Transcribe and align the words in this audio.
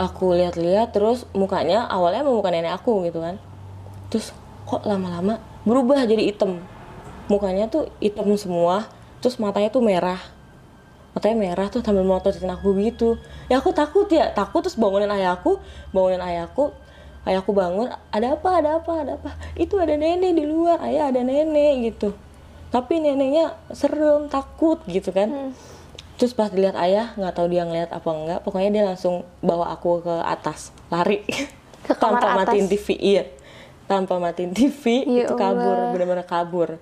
aku 0.00 0.32
lihat-lihat 0.32 0.96
terus 0.96 1.28
mukanya 1.36 1.84
awalnya 1.84 2.24
mau 2.24 2.40
muka 2.40 2.48
nenek 2.48 2.72
aku 2.72 3.04
gitu 3.04 3.20
kan. 3.20 3.36
Terus 4.08 4.32
kok 4.64 4.80
lama-lama 4.88 5.36
berubah 5.68 6.08
jadi 6.08 6.24
hitam. 6.24 6.64
Mukanya 7.28 7.68
tuh 7.68 7.92
hitam 8.00 8.32
semua 8.40 8.88
terus 9.20 9.36
matanya 9.36 9.68
tuh 9.68 9.84
merah. 9.84 10.18
Matanya 11.12 11.36
merah 11.36 11.66
tuh 11.68 11.84
sambil 11.84 12.00
melototin 12.08 12.48
aku 12.48 12.72
gitu. 12.80 13.20
Ya 13.52 13.60
aku 13.60 13.76
takut 13.76 14.08
ya 14.08 14.32
takut 14.32 14.64
terus 14.64 14.80
bangunin 14.80 15.12
ayahku 15.12 15.60
bangunin 15.92 16.24
ayahku 16.24 16.72
ayahku 17.28 17.52
bangun 17.52 17.92
ada 18.08 18.32
apa 18.32 18.48
ada 18.56 18.80
apa 18.80 18.92
ada 19.04 19.12
apa? 19.20 19.30
Itu 19.52 19.76
ada 19.76 20.00
nenek 20.00 20.32
di 20.32 20.48
luar 20.48 20.80
ayah 20.88 21.12
ada 21.12 21.20
nenek 21.20 21.92
gitu. 21.92 22.16
Tapi 22.72 23.04
neneknya 23.04 23.52
serem 23.76 24.32
takut 24.32 24.80
gitu 24.88 25.12
kan 25.12 25.52
terus 26.20 26.30
pas 26.30 26.46
dilihat 26.46 26.76
ayah 26.76 27.16
nggak 27.16 27.32
tahu 27.32 27.48
dia 27.48 27.64
ngeliat 27.64 27.88
apa 27.88 28.04
enggak 28.06 28.38
pokoknya 28.44 28.70
dia 28.70 28.84
langsung 28.84 29.24
bawa 29.40 29.72
aku 29.72 30.04
ke 30.04 30.14
atas 30.22 30.68
lari 30.86 31.24
Ke 31.80 31.96
kamar 31.96 32.20
tanpa 32.20 32.28
atas? 32.36 32.52
matiin 32.52 32.66
TV 32.68 32.86
iya 32.94 33.24
tanpa 33.88 34.14
matiin 34.16 34.52
TV 34.52 34.84
Ya 35.02 35.24
itu 35.24 35.34
kabur 35.34 35.64
Allah. 35.72 35.90
benar-benar 35.90 36.22
kabur 36.22 36.76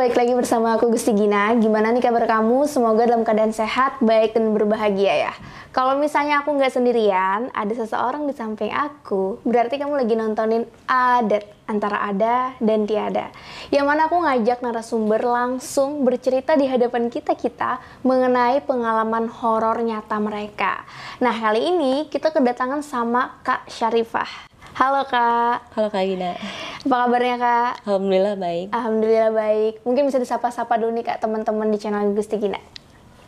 balik 0.00 0.16
lagi 0.16 0.32
bersama 0.32 0.80
aku 0.80 0.88
Gusti 0.88 1.12
Gina. 1.12 1.52
Gimana 1.60 1.92
nih 1.92 2.00
kabar 2.00 2.24
kamu? 2.24 2.64
Semoga 2.64 3.04
dalam 3.04 3.20
keadaan 3.20 3.52
sehat, 3.52 4.00
baik 4.00 4.32
dan 4.32 4.56
berbahagia 4.56 5.28
ya. 5.28 5.32
Kalau 5.76 6.00
misalnya 6.00 6.40
aku 6.40 6.56
nggak 6.56 6.72
sendirian, 6.72 7.52
ada 7.52 7.68
seseorang 7.76 8.24
di 8.24 8.32
samping 8.32 8.72
aku, 8.72 9.44
berarti 9.44 9.76
kamu 9.76 10.00
lagi 10.00 10.16
nontonin 10.16 10.64
adat 10.88 11.44
antara 11.68 12.00
ada 12.08 12.56
dan 12.64 12.88
tiada. 12.88 13.28
Yang 13.68 13.84
mana 13.84 14.08
aku 14.08 14.24
ngajak 14.24 14.64
narasumber 14.64 15.20
langsung 15.20 16.00
bercerita 16.00 16.56
di 16.56 16.64
hadapan 16.64 17.12
kita-kita 17.12 18.00
mengenai 18.00 18.64
pengalaman 18.64 19.28
horor 19.28 19.84
nyata 19.84 20.16
mereka. 20.16 20.80
Nah 21.20 21.36
kali 21.36 21.76
ini 21.76 22.08
kita 22.08 22.32
kedatangan 22.32 22.80
sama 22.80 23.36
Kak 23.44 23.68
Syarifah. 23.68 24.49
Halo 24.80 25.04
Kak, 25.04 25.76
halo 25.76 25.92
kak 25.92 26.08
Gina. 26.08 26.32
Apa 26.80 27.04
kabarnya 27.04 27.36
Kak? 27.36 27.84
alhamdulillah 27.84 28.32
baik. 28.40 28.72
Alhamdulillah 28.72 29.28
baik. 29.28 29.84
Mungkin 29.84 30.08
bisa 30.08 30.16
disapa-sapa 30.16 30.80
dulu 30.80 30.96
nih 30.96 31.04
kak 31.04 31.20
teman-teman 31.20 31.68
di 31.68 31.76
channel 31.76 32.16
Gusti 32.16 32.40
Gina. 32.40 32.56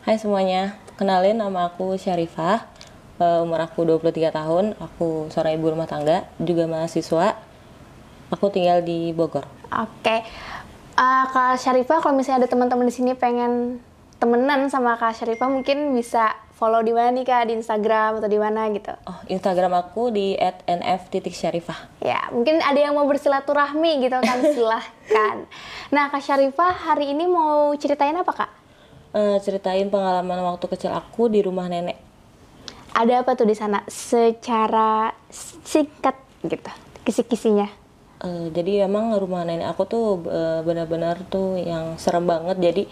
Hai 0.01 0.17
semuanya. 0.17 0.73
Kenalin 0.97 1.37
nama 1.37 1.69
aku 1.69 1.93
Syarifah. 1.93 2.65
Eh, 3.21 3.45
umur 3.45 3.61
aku 3.61 3.85
23 3.85 4.33
tahun. 4.33 4.73
Aku 4.81 5.29
seorang 5.29 5.53
ibu 5.53 5.69
rumah 5.69 5.85
tangga 5.85 6.25
juga 6.41 6.65
mahasiswa. 6.65 7.37
Aku 8.33 8.49
tinggal 8.49 8.81
di 8.81 9.13
Bogor. 9.13 9.45
Oke, 9.69 10.25
Eh, 10.93 11.25
kak 11.29 11.61
Syarifah 11.61 12.01
kalau 12.01 12.17
misalnya 12.17 12.45
ada 12.45 12.49
teman-teman 12.49 12.89
di 12.89 12.97
sini 12.97 13.13
pengen 13.13 13.77
temenan 14.17 14.73
sama 14.73 14.97
kak 14.97 15.13
Syarifah 15.13 15.53
mungkin 15.53 15.93
bisa 15.93 16.33
follow 16.53 16.79
di 16.79 16.93
mana 16.93 17.09
nih 17.11 17.25
kak 17.25 17.49
di 17.49 17.53
Instagram 17.57 18.21
atau 18.21 18.29
di 18.29 18.39
mana 18.39 18.69
gitu. 18.69 18.93
oh 19.05 19.19
Instagram 19.27 19.73
aku 19.73 20.13
di 20.13 20.37
@nf.syarifah 20.65 21.99
Ya, 21.99 22.29
mungkin 22.29 22.61
ada 22.61 22.77
yang 22.77 22.93
mau 22.93 23.03
bersilaturahmi 23.03 24.05
gitu 24.05 24.17
kan, 24.21 24.37
silahkan. 24.55 25.37
Nah, 25.89 26.07
Kak 26.09 26.21
Syarifah 26.21 26.93
hari 26.93 27.11
ini 27.11 27.25
mau 27.25 27.73
ceritain 27.75 28.13
apa 28.13 28.31
Kak? 28.31 28.51
Eh, 29.13 29.37
ceritain 29.45 29.89
pengalaman 29.89 30.41
waktu 30.41 30.65
kecil 30.67 30.89
aku 30.89 31.29
di 31.29 31.45
rumah 31.45 31.69
nenek 31.69 32.01
Ada 32.93 33.21
apa 33.25 33.33
tuh 33.33 33.45
di 33.45 33.53
sana? 33.53 33.81
Secara 33.85 35.13
singkat 35.65 36.17
gitu, 36.45 36.71
kisi-kisinya. 37.05 37.69
Eh, 38.23 38.47
jadi 38.53 38.85
emang 38.85 39.13
rumah 39.17 39.43
nenek 39.43 39.67
aku 39.67 39.83
tuh 39.83 40.05
eh, 40.29 40.61
benar-benar 40.61 41.25
tuh 41.29 41.57
yang 41.57 41.97
serem 41.97 42.23
banget. 42.23 42.57
Jadi 42.61 42.83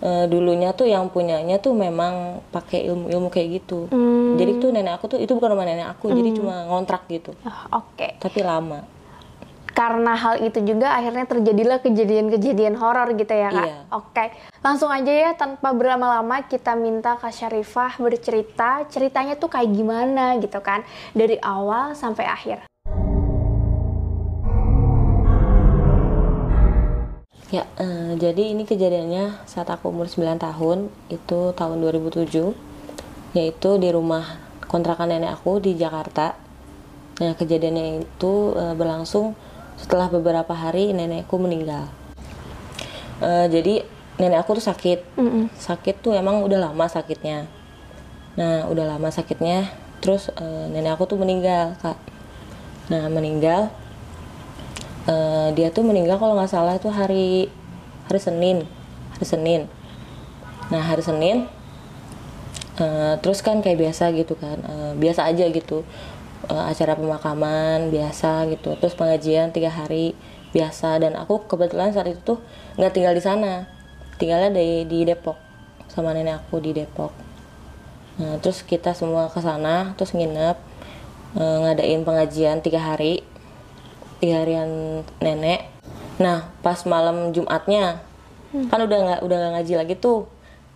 eh, 0.00 0.24
dulunya 0.26 0.70
tuh 0.72 0.86
yang 0.86 1.08
punyanya 1.08 1.58
tuh 1.58 1.74
memang 1.74 2.44
pakai 2.50 2.86
ilmu-ilmu 2.86 3.28
kayak 3.28 3.48
gitu. 3.62 3.86
Jadi 4.38 4.52
tuh 4.58 4.70
nenek 4.70 4.98
aku 4.98 5.10
tuh 5.10 5.18
itu 5.18 5.32
bukan 5.34 5.54
rumah 5.54 5.66
nenek 5.66 5.88
aku, 5.94 6.10
jadi 6.14 6.30
cuma 6.34 6.66
ngontrak 6.66 7.06
gitu. 7.08 7.34
Oh, 7.42 7.82
Oke. 7.82 8.14
Tapi 8.18 8.40
lama. 8.42 8.80
karena 9.78 10.18
hal 10.18 10.42
itu 10.42 10.58
juga 10.66 10.90
akhirnya 10.90 11.22
terjadilah 11.22 11.78
kejadian-kejadian 11.78 12.74
horor 12.74 13.14
gitu 13.14 13.30
ya 13.30 13.46
kak. 13.46 13.62
Iya. 13.62 13.76
Oke, 13.94 14.24
langsung 14.58 14.90
aja 14.90 15.06
ya 15.06 15.30
tanpa 15.38 15.70
berlama-lama 15.70 16.42
kita 16.50 16.74
minta 16.74 17.14
kak 17.14 17.30
Syarifah 17.30 17.94
bercerita 18.02 18.82
ceritanya 18.90 19.38
tuh 19.38 19.46
kayak 19.46 19.70
gimana 19.70 20.34
gitu 20.42 20.58
kan 20.58 20.82
dari 21.14 21.38
awal 21.38 21.94
sampai 21.94 22.26
akhir. 22.26 22.67
Ya, 27.48 27.64
eh, 27.80 28.12
jadi 28.20 28.52
ini 28.52 28.68
kejadiannya 28.68 29.48
saat 29.48 29.72
aku 29.72 29.88
umur 29.88 30.04
9 30.04 30.36
tahun, 30.36 30.92
itu 31.08 31.56
tahun 31.56 31.80
2007, 31.80 32.52
yaitu 33.32 33.80
di 33.80 33.88
rumah 33.88 34.36
kontrakan 34.68 35.16
nenek 35.16 35.32
aku 35.40 35.56
di 35.56 35.72
Jakarta. 35.72 36.36
Nah, 37.24 37.32
kejadiannya 37.32 38.04
itu 38.04 38.52
eh, 38.52 38.76
berlangsung 38.76 39.32
setelah 39.80 40.12
beberapa 40.12 40.52
hari 40.52 40.92
nenekku 40.92 41.40
meninggal. 41.40 41.88
Eh, 43.24 43.48
jadi 43.48 43.80
nenek 44.20 44.44
aku 44.44 44.60
tuh 44.60 44.68
sakit, 44.68 45.16
sakit 45.56 46.04
tuh 46.04 46.12
emang 46.12 46.44
udah 46.44 46.68
lama 46.68 46.84
sakitnya. 46.84 47.48
Nah, 48.36 48.68
udah 48.68 48.92
lama 48.92 49.08
sakitnya, 49.08 49.72
terus 50.04 50.28
eh, 50.36 50.64
nenek 50.68 51.00
aku 51.00 51.16
tuh 51.16 51.16
meninggal, 51.16 51.80
kak. 51.80 51.96
Nah, 52.92 53.08
meninggal 53.08 53.72
Eh, 55.08 55.48
dia 55.56 55.72
tuh 55.72 55.88
meninggal 55.88 56.20
kalau 56.20 56.36
nggak 56.36 56.52
salah 56.52 56.76
itu 56.76 56.92
hari 56.92 57.48
hari 58.12 58.20
Senin 58.20 58.68
hari 59.16 59.24
Senin. 59.24 59.62
Nah 60.68 60.84
hari 60.84 61.00
Senin 61.00 61.48
eh, 62.76 63.14
terus 63.24 63.40
kan 63.40 63.64
kayak 63.64 63.80
biasa 63.88 64.12
gitu 64.12 64.36
kan 64.36 64.60
eh, 64.60 64.92
biasa 65.00 65.24
aja 65.32 65.48
gitu. 65.48 65.80
Eh, 66.52 66.64
acara 66.68 66.92
pemakaman 66.92 67.88
biasa 67.88 68.52
gitu 68.52 68.76
terus 68.76 68.92
pengajian 68.92 69.48
tiga 69.48 69.72
hari 69.72 70.12
biasa. 70.52 71.00
Dan 71.00 71.16
aku 71.16 71.48
kebetulan 71.48 71.88
saat 71.96 72.12
itu 72.12 72.20
tuh 72.20 72.38
nggak 72.76 72.92
tinggal 72.92 73.16
di 73.16 73.24
sana 73.24 73.64
tinggalnya 74.20 74.60
di 74.60 74.84
di 74.84 75.08
Depok 75.08 75.40
sama 75.88 76.12
nenek 76.12 76.44
aku 76.44 76.60
di 76.60 76.76
Depok. 76.76 77.16
Nah 78.20 78.36
terus 78.44 78.60
kita 78.60 78.92
semua 78.92 79.32
ke 79.32 79.40
sana 79.40 79.96
terus 79.96 80.12
nginep 80.12 80.60
ngadain 81.32 82.04
pengajian 82.04 82.60
tiga 82.60 82.92
hari 82.92 83.24
tiga 84.18 84.42
harian 84.42 85.02
nenek. 85.22 85.70
Nah 86.18 86.50
pas 86.62 86.82
malam 86.84 87.30
Jumatnya 87.30 88.02
kan 88.48 88.80
udah 88.80 88.98
nggak 88.98 89.20
udah 89.22 89.36
nggak 89.36 89.52
ngaji 89.60 89.74
lagi 89.78 89.94
tuh. 89.98 90.26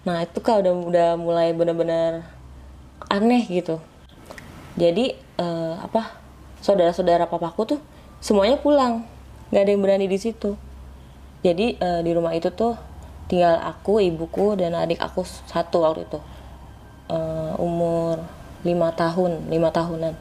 Nah 0.06 0.22
itu 0.22 0.38
kak 0.42 0.62
udah 0.62 0.72
udah 0.72 1.08
mulai 1.19 1.54
bener-bener 1.54 2.26
aneh 3.10 3.42
gitu. 3.50 3.78
Jadi 4.78 5.14
eh, 5.19 5.75
apa 5.78 6.16
saudara-saudara 6.62 7.26
papaku 7.26 7.76
tuh 7.76 7.81
semuanya 8.22 8.58
pulang. 8.58 9.04
Nggak 9.50 9.62
ada 9.62 9.70
yang 9.70 9.82
berani 9.82 10.06
di 10.06 10.19
situ. 10.19 10.54
Jadi 11.42 11.76
eh, 11.76 12.00
di 12.06 12.10
rumah 12.14 12.32
itu 12.36 12.50
tuh 12.54 12.78
tinggal 13.26 13.58
aku 13.62 13.98
ibuku 14.02 14.54
dan 14.58 14.76
adik 14.78 15.00
aku 15.02 15.26
satu 15.26 15.82
waktu 15.82 16.06
itu. 16.06 16.19
Eh, 17.10 17.52
umur 17.58 18.22
lima 18.62 18.94
tahun 18.94 19.50
lima 19.50 19.75
tahunan. 19.75 20.14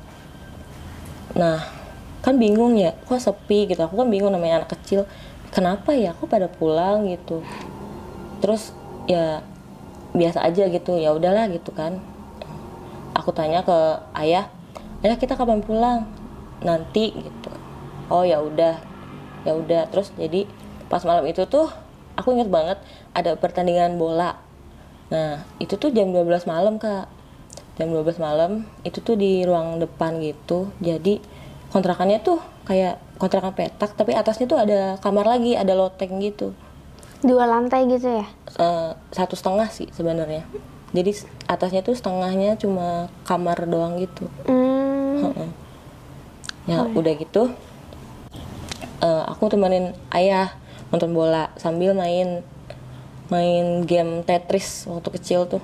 Nah 1.37 1.80
kan 2.21 2.37
bingung 2.37 2.77
ya 2.77 2.93
kok 3.05 3.17
sepi 3.17 3.65
gitu. 3.65 3.81
Aku 3.81 3.97
kan 3.97 4.07
bingung 4.07 4.29
namanya 4.29 4.63
anak 4.63 4.77
kecil. 4.77 5.09
Kenapa 5.51 5.91
ya 5.97 6.13
kok 6.15 6.29
pada 6.29 6.47
pulang 6.47 7.09
gitu? 7.09 7.41
Terus 8.39 8.71
ya 9.09 9.41
biasa 10.13 10.46
aja 10.46 10.69
gitu. 10.69 10.96
Ya 11.01 11.11
udahlah 11.11 11.49
gitu 11.49 11.73
kan. 11.73 11.99
Aku 13.17 13.34
tanya 13.35 13.66
ke 13.66 13.78
ayah 14.16 14.47
ayah 15.01 15.17
kita 15.17 15.34
kapan 15.35 15.59
pulang? 15.66 16.07
Nanti 16.61 17.11
gitu. 17.11 17.51
Oh 18.07 18.22
ya 18.22 18.40
udah. 18.40 18.78
Ya 19.43 19.57
udah. 19.57 19.90
Terus 19.90 20.13
jadi 20.16 20.46
pas 20.87 21.01
malam 21.03 21.25
itu 21.25 21.43
tuh 21.49 21.67
aku 22.13 22.37
inget 22.37 22.53
banget 22.53 22.78
ada 23.17 23.34
pertandingan 23.35 23.97
bola. 23.97 24.37
Nah 25.09 25.43
itu 25.57 25.75
tuh 25.75 25.90
jam 25.91 26.13
12 26.13 26.46
malam 26.46 26.78
kak. 26.78 27.09
Jam 27.81 27.90
12 27.90 28.22
malam 28.22 28.69
itu 28.85 29.01
tuh 29.01 29.17
di 29.17 29.41
ruang 29.41 29.81
depan 29.81 30.22
gitu. 30.22 30.69
Jadi 30.79 31.19
kontrakannya 31.72 32.20
tuh 32.20 32.44
kayak 32.68 33.00
kontrakan 33.16 33.56
petak 33.56 33.96
tapi 33.96 34.12
atasnya 34.12 34.46
tuh 34.46 34.59
ada 34.59 35.00
kamar 35.00 35.26
lagi 35.26 35.56
ada 35.56 35.72
loteng 35.73 36.20
gitu. 36.20 36.52
Dua 37.23 37.47
lantai 37.47 37.88
gitu 37.88 38.22
ya? 38.22 38.28
Eh, 38.59 38.91
satu 39.16 39.40
setengah 39.40 39.72
sih 39.72 39.88
sebenarnya. 39.96 40.44
Jadi 40.91 41.23
atasnya 41.47 41.82
tuh 41.82 41.96
setengahnya 41.96 42.59
cuma 42.59 43.08
kamar 43.23 43.64
doang 43.66 43.96
gitu. 43.97 44.28
Hmm, 44.46 45.32
Heeh. 45.32 45.50
ya 46.70 46.85
udah 46.85 47.14
gitu 47.18 47.50
eh, 49.02 49.23
aku 49.26 49.50
temenin 49.50 49.97
ayah 50.14 50.53
nonton 50.94 51.09
bola 51.09 51.50
sambil 51.58 51.97
main 51.97 52.46
main 53.34 53.82
game 53.88 54.22
Tetris 54.28 54.85
waktu 54.85 55.09
kecil 55.16 55.47
tuh. 55.47 55.64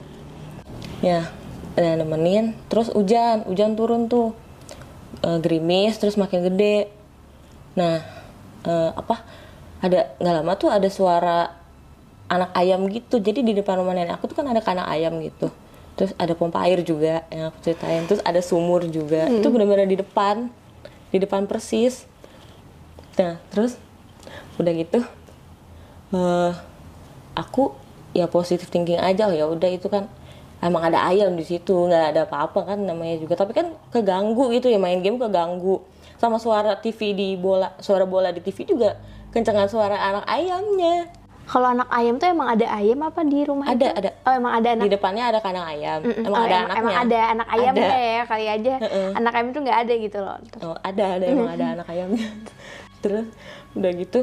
Ya 1.04 1.30
ada 1.78 1.94
nemenin 1.94 2.58
terus 2.74 2.90
hujan 2.90 3.46
hujan 3.46 3.78
turun 3.78 4.10
tuh 4.10 4.34
Eh, 5.24 5.38
gerimis 5.42 5.98
terus 5.98 6.20
makin 6.20 6.46
gede. 6.46 6.92
Nah 7.74 8.02
eh, 8.66 8.92
apa 8.94 9.26
ada 9.82 10.14
nggak 10.18 10.36
lama 10.42 10.54
tuh 10.58 10.70
ada 10.70 10.90
suara 10.90 11.54
anak 12.30 12.52
ayam 12.54 12.86
gitu. 12.92 13.18
Jadi 13.18 13.42
di 13.42 13.54
depan 13.58 13.82
rumah 13.82 13.98
nenek 13.98 14.18
aku 14.20 14.30
tuh 14.30 14.38
kan 14.38 14.46
ada 14.46 14.62
kandang 14.62 14.86
ayam 14.86 15.18
gitu. 15.24 15.50
Terus 15.98 16.14
ada 16.22 16.38
pompa 16.38 16.62
air 16.62 16.86
juga 16.86 17.26
yang 17.34 17.50
aku 17.50 17.58
ceritain. 17.66 18.06
Terus 18.06 18.22
ada 18.22 18.42
sumur 18.46 18.86
juga. 18.86 19.26
Itu 19.30 19.50
benar-benar 19.50 19.90
di 19.90 19.98
depan 19.98 20.54
di 21.10 21.18
depan 21.18 21.50
persis. 21.50 22.06
Nah 23.18 23.42
terus 23.50 23.80
udah 24.58 24.74
gitu 24.74 25.00
eh 26.08 26.52
aku 27.38 27.76
ya 28.16 28.26
positif 28.26 28.72
thinking 28.72 28.98
aja 28.98 29.30
ya 29.30 29.46
udah 29.46 29.70
itu 29.70 29.86
kan 29.92 30.10
emang 30.58 30.82
ada 30.84 31.06
ayam 31.06 31.34
di 31.34 31.44
situ 31.44 31.74
nggak 31.86 32.06
ada 32.12 32.22
apa-apa 32.26 32.74
kan 32.74 32.80
namanya 32.82 33.18
juga 33.18 33.38
tapi 33.38 33.54
kan 33.54 33.78
keganggu 33.90 34.50
gitu 34.52 34.68
ya 34.68 34.78
main 34.78 35.00
game 35.00 35.16
keganggu 35.16 35.82
sama 36.18 36.42
suara 36.42 36.74
TV 36.76 37.14
di 37.14 37.30
bola 37.38 37.78
suara 37.78 38.04
bola 38.04 38.34
di 38.34 38.42
TV 38.42 38.66
juga 38.66 38.98
kencengan 39.30 39.70
suara 39.70 39.96
anak 39.96 40.26
ayamnya 40.26 41.14
Kalau 41.48 41.72
anak 41.72 41.88
ayam 41.88 42.20
tuh 42.20 42.28
emang 42.28 42.52
ada 42.52 42.68
ayam 42.68 43.00
apa 43.08 43.24
di 43.24 43.40
rumah 43.40 43.72
Ada, 43.72 43.88
itu? 43.88 44.00
ada. 44.04 44.10
Oh 44.28 44.34
emang 44.36 44.52
ada 44.52 44.68
anak 44.76 44.84
di 44.84 44.92
depannya 44.92 45.24
ada 45.32 45.40
kandang 45.40 45.64
ayam 45.64 46.00
Mm-mm. 46.04 46.28
emang 46.28 46.36
Oh, 46.36 46.44
ada 46.44 46.52
emang, 46.52 46.60
anaknya 46.68 46.82
emang 46.84 46.96
ada 47.00 47.20
anak 47.32 47.48
ayamnya 47.48 47.88
Ada. 47.88 48.00
ya 48.04 48.22
kali 48.28 48.46
aja. 48.52 48.74
Anak 49.16 49.32
ayam 49.32 49.48
tuh 49.56 49.62
nggak 49.64 49.80
ada 49.80 49.94
gitu 49.96 50.18
loh. 50.20 50.36
Oh, 50.60 50.76
ada, 50.84 51.04
ada 51.16 51.24
emang 51.24 51.48
ada 51.48 51.66
anak 51.80 51.88
ayamnya. 51.88 52.28
Terus 53.06 53.26
udah 53.80 53.92
gitu 53.96 54.20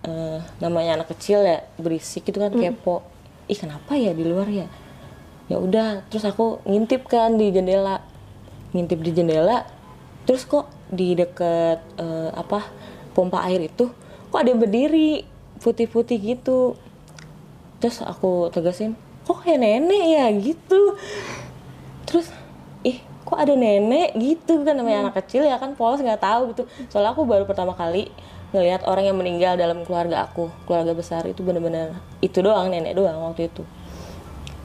eh 0.00 0.38
namanya 0.58 0.90
anak 0.98 1.12
kecil 1.12 1.44
ya 1.44 1.62
berisik 1.78 2.26
gitu 2.26 2.42
kan 2.42 2.50
kepo. 2.50 3.06
Ih, 3.46 3.54
kenapa 3.54 3.94
ya 3.94 4.10
di 4.10 4.24
luar 4.26 4.50
ya? 4.50 4.66
Ya 5.50 5.58
udah, 5.58 6.06
terus 6.08 6.22
aku 6.22 6.62
ngintip 6.62 7.10
kan 7.10 7.34
di 7.34 7.50
jendela. 7.50 8.00
Ngintip 8.70 9.02
di 9.02 9.10
jendela. 9.10 9.66
Terus 10.24 10.46
kok 10.46 10.70
di 10.88 11.18
deket 11.18 11.82
eh, 11.98 12.30
apa? 12.32 12.88
pompa 13.10 13.42
air 13.42 13.66
itu 13.66 13.90
kok 14.30 14.38
ada 14.38 14.54
yang 14.54 14.62
berdiri 14.62 15.26
putih-putih 15.58 16.14
gitu. 16.22 16.78
Terus 17.82 18.06
aku 18.06 18.54
tegasin, 18.54 18.94
kok 19.30 19.46
kayak 19.46 19.60
nenek 19.62 20.04
ya 20.10 20.26
gitu 20.34 20.98
terus 22.02 22.26
ih 22.82 22.98
kok 23.22 23.38
ada 23.38 23.54
nenek 23.54 24.18
gitu 24.18 24.66
kan 24.66 24.74
namanya 24.74 25.06
anak 25.06 25.22
kecil 25.22 25.46
ya 25.46 25.54
kan 25.54 25.78
polos 25.78 26.02
nggak 26.02 26.18
tahu 26.18 26.50
gitu 26.50 26.66
soalnya 26.90 27.14
aku 27.14 27.22
baru 27.22 27.46
pertama 27.46 27.78
kali 27.78 28.10
ngelihat 28.50 28.82
orang 28.90 29.06
yang 29.06 29.14
meninggal 29.14 29.54
dalam 29.54 29.86
keluarga 29.86 30.26
aku 30.26 30.50
keluarga 30.66 30.90
besar 30.98 31.22
itu 31.30 31.46
bener-bener 31.46 31.94
itu 32.18 32.42
doang 32.42 32.66
nenek 32.74 32.98
doang 32.98 33.22
waktu 33.22 33.46
itu 33.46 33.62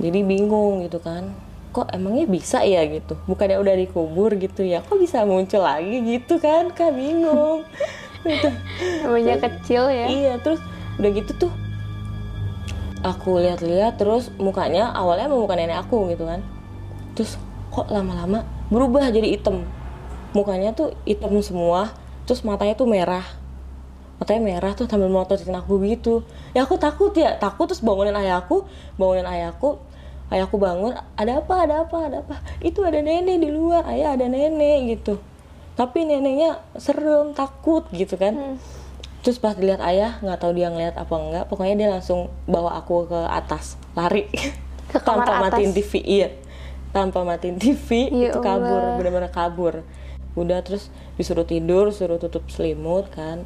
jadi 0.02 0.20
bingung 0.24 0.84
gitu 0.84 1.00
kan 1.00 1.32
kok 1.76 1.92
emangnya 1.92 2.24
bisa 2.28 2.64
ya 2.64 2.88
gitu 2.88 3.20
bukannya 3.28 3.60
udah 3.60 3.76
dikubur 3.76 4.32
gitu 4.40 4.64
ya 4.64 4.80
kok 4.80 4.96
bisa 4.96 5.28
muncul 5.28 5.64
lagi 5.64 6.00
gitu 6.04 6.40
kan 6.40 6.72
kak 6.72 6.96
bingung 6.96 7.68
gitu. 8.26 8.50
Namanya 9.06 9.36
kecil 9.40 9.88
ya. 9.90 10.06
Iya, 10.10 10.34
terus 10.42 10.60
udah 10.98 11.10
gitu 11.14 11.32
tuh 11.48 11.52
aku 13.06 13.38
lihat-lihat 13.38 14.02
terus 14.02 14.34
mukanya 14.42 14.90
awalnya 14.90 15.30
emang 15.30 15.46
muka 15.46 15.56
nenek 15.56 15.86
aku 15.86 16.10
gitu 16.12 16.26
kan. 16.26 16.42
Terus 17.14 17.38
kok 17.70 17.88
lama-lama 17.94 18.44
berubah 18.74 19.14
jadi 19.14 19.30
hitam. 19.38 19.64
Mukanya 20.36 20.76
tuh 20.76 20.92
hitam 21.08 21.32
semua, 21.40 21.96
terus 22.28 22.44
matanya 22.44 22.76
tuh 22.76 22.90
merah. 22.90 23.24
Matanya 24.20 24.42
merah 24.44 24.72
tuh 24.76 24.90
sambil 24.90 25.08
melototin 25.08 25.56
aku 25.56 25.80
gitu. 25.88 26.28
Ya 26.52 26.68
aku 26.68 26.76
takut 26.76 27.16
ya, 27.16 27.40
takut 27.40 27.72
terus 27.72 27.80
bangunin 27.80 28.16
ayahku, 28.16 28.68
bangunin 29.00 29.28
ayahku. 29.28 29.80
Ayahku 30.34 30.58
bangun, 30.58 30.98
ada 31.16 31.38
apa, 31.38 31.56
ada 31.70 31.76
apa, 31.86 31.98
ada 32.10 32.18
apa. 32.26 32.42
Itu 32.60 32.82
ada 32.82 32.98
nenek 32.98 33.38
di 33.40 33.50
luar, 33.54 33.86
ayah 33.90 34.18
ada 34.18 34.26
nenek 34.26 34.98
gitu. 34.98 35.22
Tapi 35.78 36.04
neneknya 36.04 36.62
serem, 36.76 37.34
takut 37.34 37.86
gitu 37.92 38.16
kan 38.16 38.58
terus 39.26 39.42
pas 39.42 39.58
dilihat 39.58 39.82
ayah 39.82 40.22
nggak 40.22 40.38
tahu 40.38 40.54
dia 40.54 40.70
ngeliat 40.70 41.02
apa 41.02 41.16
enggak 41.18 41.44
pokoknya 41.50 41.74
dia 41.82 41.90
langsung 41.90 42.30
bawa 42.46 42.78
aku 42.78 43.10
ke 43.10 43.22
atas 43.26 43.74
lari 43.98 44.30
Ke 44.86 45.02
kamar 45.02 45.26
tanpa 45.34 45.50
matiin 45.50 45.74
atas? 45.74 45.82
TV 45.82 45.92
iya 46.06 46.30
tanpa 46.94 47.26
matiin 47.26 47.58
TV 47.58 47.90
Ya 48.22 48.30
itu 48.30 48.38
kabur 48.38 48.78
Allah. 48.78 49.02
benar-benar 49.02 49.34
kabur 49.34 49.82
udah 50.38 50.62
terus 50.62 50.94
disuruh 51.18 51.42
tidur 51.42 51.90
suruh 51.90 52.22
tutup 52.22 52.46
selimut 52.54 53.10
kan 53.10 53.42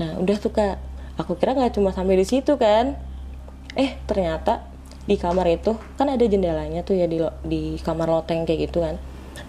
nah 0.00 0.16
udah 0.16 0.36
tuh 0.40 0.56
kak 0.56 0.80
aku 1.20 1.36
kira 1.36 1.52
nggak 1.52 1.76
cuma 1.76 1.92
sampai 1.92 2.16
di 2.16 2.24
situ 2.24 2.56
kan 2.56 2.96
eh 3.76 4.00
ternyata 4.08 4.69
di 5.10 5.18
kamar 5.18 5.42
itu 5.50 5.74
kan 5.98 6.06
ada 6.06 6.22
jendelanya 6.22 6.86
tuh 6.86 6.94
ya 6.94 7.10
di 7.10 7.18
di 7.42 7.74
kamar 7.82 8.06
loteng 8.06 8.46
kayak 8.46 8.70
gitu 8.70 8.78
kan. 8.78 8.94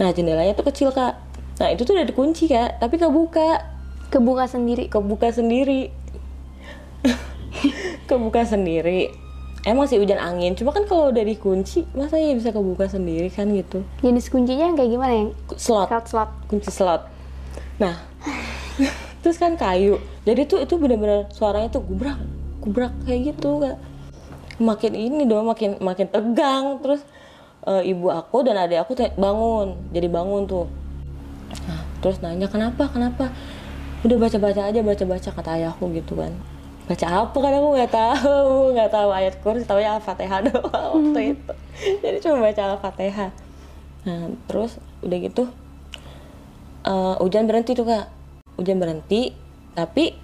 Nah 0.02 0.10
jendelanya 0.10 0.58
tuh 0.58 0.66
kecil 0.66 0.90
kak. 0.90 1.22
Nah 1.62 1.70
itu 1.70 1.86
tuh 1.86 1.94
udah 1.94 2.10
dikunci 2.10 2.50
kak 2.50 2.82
tapi 2.82 2.98
kebuka. 2.98 3.70
Kebuka 4.10 4.50
sendiri. 4.50 4.90
kebuka 4.90 5.30
sendiri. 5.30 5.94
Kebuka 8.10 8.42
sendiri. 8.44 9.14
Emang 9.62 9.86
sih 9.86 10.02
hujan 10.02 10.18
angin 10.18 10.58
cuma 10.58 10.74
kan 10.74 10.90
kalau 10.90 11.14
udah 11.14 11.22
dikunci 11.22 11.86
masa 11.94 12.18
ya 12.18 12.34
bisa 12.34 12.50
kebuka 12.50 12.90
sendiri 12.90 13.30
kan 13.30 13.54
gitu. 13.54 13.86
Jenis 14.02 14.34
kuncinya 14.34 14.66
yang 14.66 14.76
kayak 14.76 14.90
gimana 14.98 15.14
yang 15.14 15.30
slot. 15.54 15.94
Slot 15.94 16.06
slot? 16.10 16.30
kunci 16.50 16.74
slot. 16.74 17.06
Nah 17.78 18.02
terus 19.22 19.38
kan 19.38 19.54
kayu. 19.54 20.02
Jadi 20.26 20.42
tuh 20.50 20.60
itu 20.66 20.74
bener-bener 20.82 21.30
suaranya 21.30 21.70
tuh 21.70 21.86
gubrak 21.86 22.18
gubrak 22.66 22.94
kayak 23.06 23.38
gitu 23.38 23.62
kak 23.62 23.78
makin 24.62 24.94
ini 24.94 25.26
dong 25.26 25.50
makin 25.50 25.82
makin 25.82 26.08
tegang. 26.08 26.80
Terus 26.80 27.02
eh, 27.68 27.92
ibu 27.92 28.10
aku 28.10 28.46
dan 28.46 28.58
adik 28.58 28.82
aku 28.86 28.98
bangun 29.18 29.78
jadi 29.94 30.08
bangun 30.10 30.46
tuh. 30.50 30.66
Nah, 31.68 31.84
terus 32.00 32.24
nanya 32.24 32.48
kenapa 32.48 32.88
kenapa? 32.90 33.30
Udah 34.02 34.18
baca-baca 34.18 34.72
aja 34.72 34.80
baca-baca 34.82 35.30
kata 35.30 35.52
ayahku 35.62 35.92
gitu 35.94 36.18
kan. 36.18 36.34
Baca 36.90 37.06
apa 37.28 37.38
kan 37.38 37.54
aku 37.54 37.70
nggak 37.78 37.92
tahu 37.94 38.54
nggak 38.76 38.90
tahu 38.90 39.10
ayat 39.14 39.34
kursi 39.46 39.66
tahu 39.68 39.80
ya 39.84 40.00
al-fatihah 40.00 40.40
doang 40.50 40.90
waktu 40.98 41.38
itu. 41.38 41.54
Jadi 42.02 42.18
cuma 42.24 42.42
baca 42.42 42.62
al-fatihah. 42.78 43.30
Nah 44.08 44.34
terus 44.50 44.82
udah 45.06 45.18
gitu 45.22 45.44
eh, 46.88 47.16
hujan 47.22 47.46
berhenti 47.46 47.78
tuh 47.78 47.86
kak. 47.86 48.10
Hujan 48.58 48.82
berhenti 48.82 49.34
tapi 49.78 50.18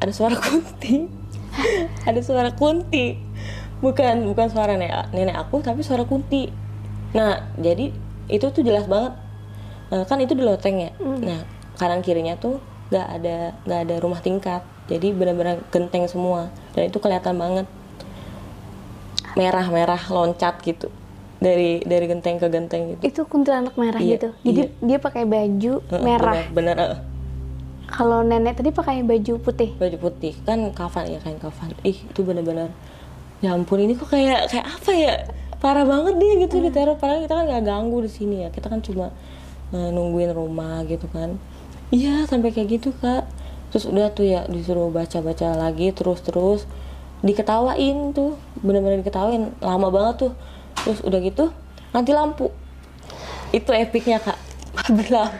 ada 0.00 0.12
suara 0.12 0.36
kunti. 0.44 1.08
Ada 2.04 2.20
suara 2.22 2.52
kunti 2.54 3.29
bukan 3.80 4.24
bukan 4.26 4.46
suara 4.46 4.74
nenek, 4.74 5.10
nenek 5.10 5.36
aku 5.36 5.60
tapi 5.60 5.80
suara 5.80 6.04
kunti. 6.04 6.48
Nah 7.10 7.52
jadi 7.56 7.90
itu 8.26 8.46
tuh 8.46 8.60
jelas 8.60 8.84
banget. 8.84 9.16
Eh, 9.90 10.04
kan 10.04 10.16
itu 10.16 10.32
di 10.32 10.40
loteng 10.40 10.78
ya? 10.78 10.90
Nah 11.00 11.42
kanan 11.74 12.00
kirinya 12.00 12.36
tuh 12.36 12.60
nggak 12.88 13.06
ada 13.10 13.36
nggak 13.64 13.80
ada 13.82 13.94
rumah 13.98 14.20
tingkat. 14.20 14.62
Jadi 14.86 15.10
benar-benar 15.10 15.62
genteng 15.68 16.06
semua. 16.06 16.48
Dan 16.72 16.86
itu 16.86 16.98
kelihatan 16.98 17.34
banget. 17.34 17.66
Merah 19.32 19.66
merah 19.68 20.02
loncat 20.08 20.58
gitu. 20.60 20.90
Dari 21.38 21.80
dari 21.80 22.04
genteng 22.04 22.36
ke 22.36 22.46
genteng 22.46 22.82
gitu. 22.90 23.00
Itu 23.00 23.20
kuntilanak 23.24 23.72
merah 23.74 23.96
Iya, 23.96 24.18
gitu. 24.18 24.28
Jadi 24.44 24.60
iya. 24.66 24.76
dia 24.84 24.98
pakai 24.98 25.24
baju 25.24 25.72
Eh, 25.80 26.02
merah. 26.02 26.34
bener, 26.50 26.76
bener 26.76 26.76
eh. 26.76 26.98
Kalau 27.86 28.22
nenek 28.22 28.54
tadi 28.54 28.70
pakai 28.70 29.02
baju 29.02 29.34
putih. 29.40 29.74
baju 29.74 29.96
putih. 30.00 30.34
Kan 30.44 30.70
kafan 30.70 31.08
ya 31.08 31.18
kain 31.18 31.38
kafan. 31.38 31.72
Ih 31.80 31.96
itu 31.96 32.20
bener-bener 32.20 32.70
ya 33.40 33.56
ampun 33.56 33.80
ini 33.80 33.96
kok 33.96 34.12
kayak 34.12 34.52
kayak 34.52 34.66
apa 34.68 34.92
ya? 34.92 35.14
Parah 35.60 35.84
banget 35.84 36.16
dia 36.16 36.32
gitu 36.40 36.56
di 36.64 36.72
teror 36.72 36.96
padahal 36.96 37.24
kita 37.24 37.34
kan 37.36 37.44
nggak 37.44 37.64
ganggu 37.64 37.98
di 38.04 38.10
sini 38.12 38.36
ya. 38.44 38.48
Kita 38.48 38.72
kan 38.72 38.80
cuma 38.80 39.12
eh, 39.72 39.88
nungguin 39.92 40.32
rumah 40.32 40.84
gitu 40.88 41.08
kan. 41.08 41.36
Iya 41.92 42.24
sampai 42.28 42.52
kayak 42.52 42.80
gitu 42.80 42.96
kak. 42.96 43.28
Terus 43.72 43.84
udah 43.88 44.12
tuh 44.12 44.26
ya 44.28 44.48
disuruh 44.48 44.88
baca-baca 44.88 45.56
lagi 45.56 45.92
terus-terus. 45.92 46.64
Diketawain 47.20 48.16
tuh 48.16 48.40
bener-bener 48.60 49.04
diketawain. 49.04 49.52
Lama 49.60 49.88
banget 49.92 50.28
tuh. 50.28 50.32
Terus 50.84 51.00
udah 51.04 51.20
gitu 51.20 51.52
nanti 51.92 52.16
lampu. 52.16 52.48
Itu 53.52 53.72
epicnya 53.76 54.20
kak. 54.20 54.38
Berlampu. 54.96 55.36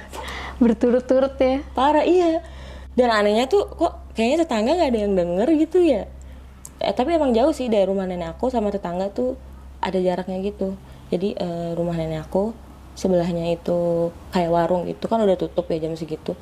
Berturut-turut 0.61 1.41
ya. 1.41 1.65
parah 1.73 2.05
iya. 2.05 2.45
Dan 2.93 3.09
anehnya 3.09 3.49
tuh 3.49 3.65
kok 3.73 4.13
kayaknya 4.13 4.45
tetangga 4.45 4.77
nggak 4.77 4.91
ada 4.93 5.01
yang 5.01 5.15
denger 5.17 5.49
gitu 5.57 5.79
ya 5.81 6.05
eh, 6.81 6.95
tapi 6.97 7.17
emang 7.17 7.37
jauh 7.37 7.53
sih 7.53 7.69
dari 7.69 7.87
rumah 7.87 8.09
nenek 8.09 8.37
aku 8.37 8.49
sama 8.49 8.73
tetangga 8.73 9.13
tuh 9.13 9.37
ada 9.85 9.97
jaraknya 10.01 10.41
gitu. 10.41 10.75
Jadi 11.13 11.37
eh, 11.37 11.71
rumah 11.77 11.95
nenek 11.95 12.27
aku 12.27 12.57
sebelahnya 12.97 13.53
itu 13.55 14.11
kayak 14.35 14.51
warung 14.51 14.85
itu 14.91 15.05
kan 15.07 15.23
udah 15.23 15.37
tutup 15.39 15.69
ya 15.69 15.79
jam 15.79 15.95
segitu. 15.95 16.35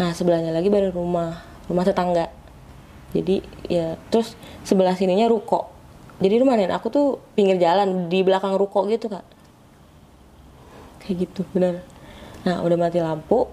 Nah 0.00 0.16
sebelahnya 0.16 0.50
lagi 0.50 0.72
baru 0.72 0.90
rumah 0.90 1.38
rumah 1.68 1.84
tetangga. 1.84 2.32
Jadi 3.12 3.44
ya 3.68 4.00
terus 4.08 4.34
sebelah 4.64 4.96
sininya 4.96 5.28
ruko. 5.28 5.68
Jadi 6.18 6.34
rumah 6.40 6.56
nenek 6.56 6.80
aku 6.80 6.88
tuh 6.88 7.06
pinggir 7.36 7.60
jalan 7.60 8.08
di 8.08 8.24
belakang 8.24 8.56
ruko 8.56 8.88
gitu 8.88 9.12
kak. 9.12 9.24
Kayak 11.04 11.28
gitu 11.28 11.42
bener 11.52 11.92
nah 12.42 12.58
udah 12.62 12.74
mati 12.74 12.98
lampu 12.98 13.46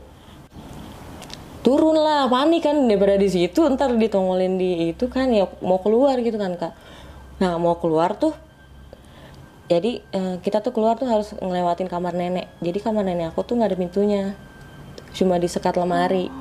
turun 1.59 1.99
lah 1.99 2.31
panik 2.31 2.63
kan 2.63 2.75
daripada 2.87 3.19
di 3.19 3.27
situ 3.27 3.67
ntar 3.75 3.91
ditongolin 3.91 4.55
di 4.55 4.95
itu 4.95 5.11
kan 5.11 5.27
ya 5.27 5.47
mau 5.59 5.79
keluar 5.83 6.15
gitu 6.23 6.39
kan 6.39 6.55
kak. 6.55 6.73
Nah 7.43 7.59
mau 7.59 7.75
keluar 7.79 8.15
tuh 8.15 8.31
jadi 9.67 10.01
eh, 10.01 10.35
kita 10.41 10.63
tuh 10.63 10.73
keluar 10.73 10.95
tuh 10.95 11.05
harus 11.05 11.35
ngelewatin 11.35 11.91
kamar 11.91 12.15
nenek. 12.15 12.47
Jadi 12.63 12.79
kamar 12.79 13.03
nenek 13.03 13.35
aku 13.35 13.43
tuh 13.43 13.59
nggak 13.59 13.69
ada 13.75 13.77
pintunya 13.77 14.23
cuma 15.11 15.35
disekat 15.35 15.75
lemari. 15.75 16.31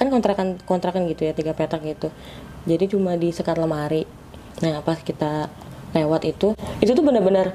Kan 0.00 0.08
kontrakan 0.08 0.56
kontrakan 0.64 1.04
gitu 1.04 1.28
ya 1.28 1.36
tiga 1.36 1.52
petak 1.52 1.84
gitu. 1.84 2.08
Jadi 2.64 2.96
cuma 2.96 3.20
disekat 3.20 3.60
lemari. 3.60 4.08
Nah 4.64 4.80
pas 4.80 4.96
kita 4.96 5.52
lewat 5.92 6.24
itu 6.24 6.56
itu 6.80 6.90
tuh 6.96 7.04
bener-bener 7.04 7.52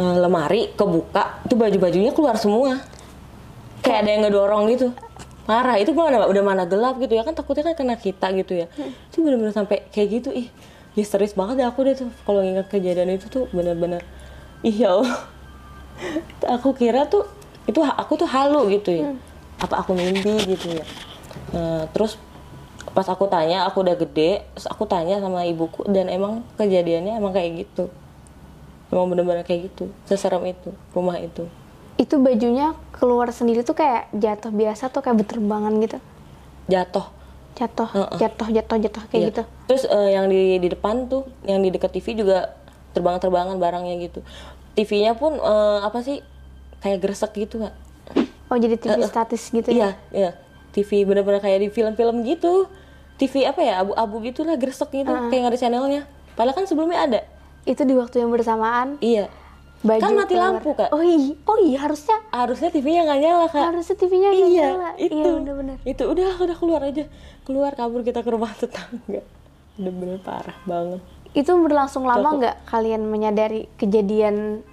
eh, 0.00 0.16
lemari 0.16 0.72
kebuka 0.72 1.44
itu 1.44 1.54
baju-bajunya 1.60 2.16
keluar 2.16 2.40
semua. 2.40 2.80
Kayak 3.84 3.98
ada 4.00 4.10
yang 4.16 4.22
ngedorong 4.24 4.64
gitu 4.72 4.96
parah 5.44 5.76
itu 5.76 5.92
gua 5.92 6.08
udah, 6.08 6.26
udah 6.28 6.42
mana 6.44 6.64
gelap 6.64 6.96
gitu 7.00 7.12
ya 7.12 7.22
kan 7.22 7.36
takutnya 7.36 7.72
kan 7.72 7.76
kena 7.76 7.96
kita 8.00 8.32
gitu 8.32 8.52
ya. 8.64 8.66
Itu 9.12 9.20
bener-bener 9.20 9.52
sampai 9.52 9.84
kayak 9.92 10.08
gitu 10.20 10.28
ih 10.32 10.48
histeris 10.96 11.34
banget 11.36 11.60
deh 11.60 11.66
aku 11.68 11.84
deh 11.84 11.94
tuh 11.94 12.08
kalau 12.24 12.40
ingat 12.40 12.70
kejadian 12.70 13.18
itu 13.18 13.28
tuh 13.28 13.44
bener-bener 13.52 14.00
ih 14.64 14.74
ya 14.74 14.96
Allah. 14.96 15.14
Aku 16.58 16.74
kira 16.74 17.06
tuh 17.06 17.22
itu 17.64 17.80
aku 17.80 18.18
tuh 18.18 18.28
halu 18.28 18.66
gitu 18.74 18.90
ya. 18.92 19.14
Apa 19.62 19.80
aku 19.84 19.94
mimpi 19.94 20.34
gitu 20.44 20.74
ya. 20.74 20.84
Nah, 21.54 21.86
terus 21.94 22.18
pas 22.92 23.06
aku 23.08 23.26
tanya 23.26 23.66
aku 23.66 23.82
udah 23.82 23.96
gede 23.98 24.44
terus 24.54 24.66
aku 24.70 24.86
tanya 24.86 25.18
sama 25.18 25.42
ibuku 25.46 25.82
dan 25.90 26.06
emang 26.10 26.42
kejadiannya 26.58 27.16
emang 27.16 27.32
kayak 27.32 27.64
gitu. 27.64 27.88
Emang 28.90 29.06
bener-bener 29.10 29.46
kayak 29.46 29.70
gitu 29.72 29.90
seserem 30.04 30.44
itu 30.46 30.70
rumah 30.92 31.16
itu 31.18 31.46
Itu 31.94 32.18
bajunya 32.18 32.74
keluar 32.90 33.30
sendiri 33.30 33.62
tuh 33.62 33.74
kayak 33.74 34.10
jatuh 34.12 34.50
biasa 34.50 34.90
tuh 34.90 35.00
kayak 35.00 35.22
berterbangan 35.22 35.74
gitu. 35.78 35.98
jatuh. 36.64 37.06
Jatuh, 37.54 37.86
Heeh. 37.86 38.18
jatuh, 38.18 38.48
jatuh, 38.50 38.76
jatuh 38.80 39.02
kayak 39.06 39.20
Iya. 39.20 39.28
gitu. 39.30 39.42
terus 39.70 39.84
eh, 39.86 40.08
yang 40.10 40.26
di 40.26 40.58
di 40.58 40.66
depan 40.66 41.06
tuh 41.06 41.22
yang 41.44 41.62
di 41.62 41.70
dekat 41.70 41.94
TV 41.94 42.18
juga 42.18 42.50
terbang-terbangan 42.90 43.54
barangnya 43.56 43.94
gitu. 44.02 44.26
TV-nya 44.74 45.14
pun 45.14 45.38
eh, 45.38 45.78
apa 45.80 46.02
sih 46.02 46.18
kayak 46.82 46.98
gresek 46.98 47.30
gitu 47.36 47.62
kak. 47.62 47.74
Oh, 48.50 48.58
jadi 48.58 48.74
TV 48.74 48.98
statis 49.04 49.48
gitu 49.48 49.70
ya. 49.70 49.76
iya 49.76 49.90
iya. 50.10 50.30
TV 50.74 51.06
bener-bener 51.06 51.38
kayak 51.38 51.62
di 51.62 51.68
film-film 51.70 52.26
gitu. 52.26 52.66
TV 53.14 53.46
apa 53.46 53.62
ya 53.62 53.78
abu-abu 53.78 54.18
gitu 54.24 54.42
lah 54.42 54.58
gresek 54.58 54.90
gitu 54.90 55.06
kayak 55.06 55.30
nggak 55.30 55.52
ada 55.52 55.60
channelnya. 55.60 56.02
Padahal 56.34 56.58
kan 56.58 56.66
sebelumnya 56.66 57.06
ada. 57.06 57.20
Itu 57.62 57.86
di 57.86 57.94
waktu 57.94 58.18
yang 58.18 58.34
bersamaan? 58.34 58.98
Iya 58.98 59.30
baju 59.84 60.00
kan 60.00 60.12
mati 60.16 60.32
keluar. 60.32 60.56
lampu 60.56 60.70
kak. 60.72 60.88
Oh 60.96 61.02
iya, 61.04 61.36
oh 61.44 61.58
iya 61.60 61.78
harusnya 61.84 62.16
harusnya 62.32 62.68
TV-nya 62.72 63.02
nggak 63.04 63.20
nyala 63.20 63.46
kak. 63.52 63.64
Harusnya 63.68 63.96
TV-nya 64.00 64.28
nggak 64.32 64.48
iya 64.48 64.66
nyala. 64.72 64.90
itu. 64.96 65.12
Iya 65.12 65.30
bener-bener. 65.36 65.76
itu 65.84 66.02
udah 66.08 66.30
udah 66.40 66.56
keluar 66.56 66.80
aja. 66.88 67.04
Keluar 67.44 67.70
kabur 67.76 68.00
kita 68.00 68.24
ke 68.24 68.30
rumah 68.32 68.48
tetangga. 68.56 69.20
Bener-bener 69.76 70.18
parah 70.24 70.56
banget. 70.64 71.04
Itu 71.36 71.52
berlangsung 71.60 72.08
lama 72.08 72.28
nggak 72.40 72.56
kalian 72.64 73.04
menyadari 73.04 73.68
kejadian? 73.76 74.64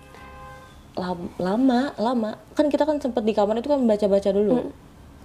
Lam- 0.95 1.35
lama 1.35 1.91
lama. 1.99 2.31
Kan 2.55 2.71
kita 2.71 2.87
kan 2.87 3.03
sempet 3.03 3.27
di 3.27 3.35
kamar 3.35 3.59
itu 3.59 3.67
kan 3.67 3.83
baca-baca 3.83 4.31
dulu. 4.31 4.71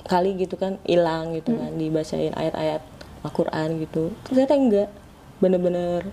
Kali 0.02 0.35
gitu 0.35 0.59
kan 0.59 0.83
hilang 0.83 1.35
gitu 1.38 1.55
kan 1.55 1.75
dibacain 1.78 2.35
ayat-ayat 2.35 2.83
Al-Quran 3.23 3.87
gitu. 3.87 4.11
Ternyata 4.26 4.55
enggak. 4.59 4.90
Bener-bener 5.38 6.11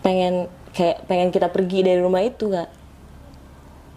pengen 0.00 0.48
kayak 0.72 1.04
pengen 1.04 1.28
kita 1.28 1.48
pergi 1.48 1.82
dari 1.82 2.00
rumah 2.00 2.20
itu 2.20 2.48
kak. 2.48 2.68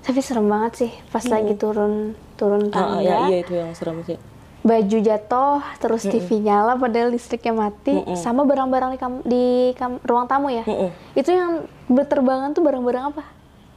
Tapi 0.02 0.20
serem 0.22 0.46
banget 0.46 0.72
sih 0.78 0.92
pas 1.10 1.26
lagi 1.26 1.56
turun 1.56 2.14
turun 2.36 2.70
Ah, 2.70 2.78
ah, 2.78 2.82
tangga. 2.94 3.02
ya, 3.02 3.18
iya 3.26 3.38
itu 3.42 3.54
yang 3.54 3.74
serem 3.74 4.04
sih. 4.04 4.20
Baju 4.62 4.98
jatuh 5.00 5.62
terus 5.78 6.02
TV 6.04 6.42
nyala 6.42 6.74
padahal 6.74 7.10
listriknya 7.10 7.54
mati 7.54 7.94
sama 8.16 8.44
barang-barang 8.44 8.92
di, 8.92 9.00
kam- 9.00 9.24
di 9.24 9.46
kam- 9.74 10.02
ruang 10.02 10.26
tamu 10.26 10.50
ya? 10.50 10.66
Mm-mm. 10.66 10.90
itu 11.14 11.30
yang 11.30 11.52
berterbangan 11.86 12.52
tuh 12.52 12.62
barang-barang 12.62 13.14
apa? 13.14 13.24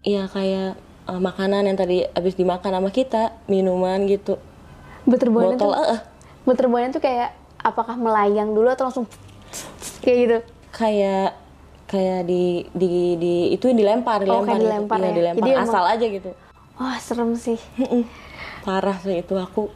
Iya 0.01 0.25
kayak 0.27 0.77
eh, 1.07 1.21
makanan 1.21 1.65
yang 1.65 1.77
tadi 1.77 2.09
habis 2.09 2.35
dimakan 2.35 2.73
sama 2.75 2.89
kita 2.89 3.37
minuman 3.47 4.05
gitu. 4.05 4.41
Berterbangan 5.05 5.57
botol 5.57 5.73
tuh 5.73 5.85
eh. 5.87 6.01
berterbangan 6.45 6.91
tuh 6.91 7.03
kayak 7.05 7.31
apakah 7.59 7.97
melayang 7.97 8.53
dulu 8.53 8.69
atau 8.69 8.89
langsung 8.89 9.07
kayak 10.01 10.17
gitu? 10.19 10.39
Kayak 10.73 11.37
kayak 11.89 12.21
di 12.23 12.43
di 12.71 12.89
di 13.17 13.35
itu 13.51 13.73
dilempar 13.73 14.21
Oh, 14.21 14.45
dilempar 14.45 14.45
kayak 14.45 14.55
gitu. 14.55 14.67
dilempar 14.69 14.99
Iya, 14.99 15.05
ya. 15.05 15.15
dilempar. 15.15 15.41
Jadi 15.41 15.51
emang- 15.51 15.65
asal 15.67 15.85
aja 15.89 16.07
gitu. 16.07 16.31
Wah 16.77 16.97
serem 16.99 17.33
sih. 17.35 17.59
Parah 18.63 19.01
sih 19.01 19.19
itu 19.19 19.35
aku. 19.35 19.73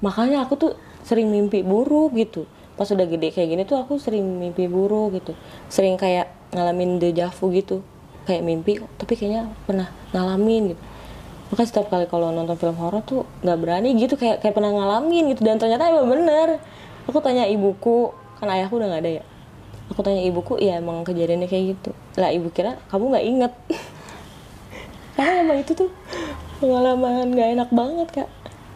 Makanya 0.00 0.42
aku 0.42 0.54
tuh 0.54 0.72
sering 1.00 1.30
mimpi 1.30 1.62
buruk 1.62 2.12
gitu. 2.14 2.44
Pas 2.74 2.84
udah 2.84 3.06
gede 3.06 3.30
kayak 3.30 3.48
gini 3.48 3.62
tuh 3.62 3.78
aku 3.78 3.96
sering 3.96 4.26
mimpi 4.36 4.66
buruk 4.66 5.14
gitu. 5.14 5.32
Sering 5.66 5.94
kayak 5.94 6.26
ngalamin 6.50 6.98
deja 6.98 7.30
vu 7.30 7.48
gitu. 7.48 7.80
Kayak 8.24 8.42
mimpi 8.42 8.82
tapi 8.98 9.14
kayaknya 9.14 9.46
pernah 9.64 9.88
ngalamin 10.10 10.74
gitu. 10.74 10.82
Makanya 11.48 11.68
setiap 11.70 11.86
kali 11.86 12.04
kalau 12.04 12.28
nonton 12.28 12.56
film 12.56 12.74
horor 12.74 13.00
tuh 13.00 13.22
nggak 13.40 13.58
berani 13.62 13.94
gitu. 13.94 14.18
Kayak 14.18 14.42
kayak 14.42 14.52
pernah 14.52 14.74
ngalamin 14.74 15.30
gitu. 15.30 15.40
Dan 15.40 15.56
ternyata 15.56 15.86
emang 15.86 16.10
bener. 16.10 16.58
Aku 17.06 17.20
tanya 17.20 17.46
ibuku 17.46 18.10
kan 18.34 18.50
ayahku 18.50 18.76
udah 18.76 18.90
nggak 18.90 19.02
ada 19.04 19.12
ya 19.14 19.24
aku 19.92 20.00
tanya 20.00 20.22
ibuku 20.24 20.56
ya 20.60 20.80
emang 20.80 21.04
kejadiannya 21.04 21.48
kayak 21.48 21.64
gitu. 21.76 21.90
Lah 22.16 22.30
ibu 22.32 22.48
kira 22.50 22.80
kamu 22.88 23.04
nggak 23.14 23.26
inget 23.26 23.52
karena 25.14 25.32
emang 25.46 25.58
itu 25.62 25.72
tuh 25.76 25.90
pengalaman 26.58 27.30
nggak 27.30 27.48
enak 27.58 27.70
banget 27.70 28.08
kak. 28.22 28.30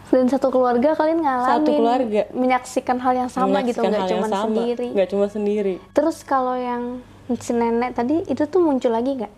Dan 0.09 0.25
satu 0.25 0.49
keluarga 0.49 0.97
kalian 0.97 1.21
ngalamin 1.21 1.53
Satu 1.53 1.69
keluarga. 1.69 2.21
menyaksikan 2.33 2.97
hal 2.97 3.13
yang 3.13 3.29
sama 3.29 3.61
gitu 3.61 3.85
nggak 3.85 4.09
cuma 4.09 4.27
sendiri. 4.27 4.87
Nggak 4.97 5.09
cuma 5.13 5.25
sendiri. 5.29 5.75
Terus 5.93 6.17
kalau 6.25 6.57
yang 6.57 7.05
si 7.37 7.53
nenek 7.53 7.93
tadi 7.93 8.25
itu 8.25 8.41
tuh 8.49 8.57
muncul 8.57 8.89
lagi 8.89 9.21
nggak? 9.21 9.33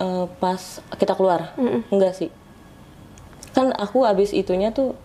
Eh, 0.00 0.24
pas 0.40 0.80
kita 0.96 1.12
keluar? 1.12 1.52
Enggak 1.92 2.16
sih. 2.16 2.32
Kan 3.52 3.76
aku 3.76 4.08
abis 4.08 4.32
itunya 4.32 4.72
tuh 4.72 4.96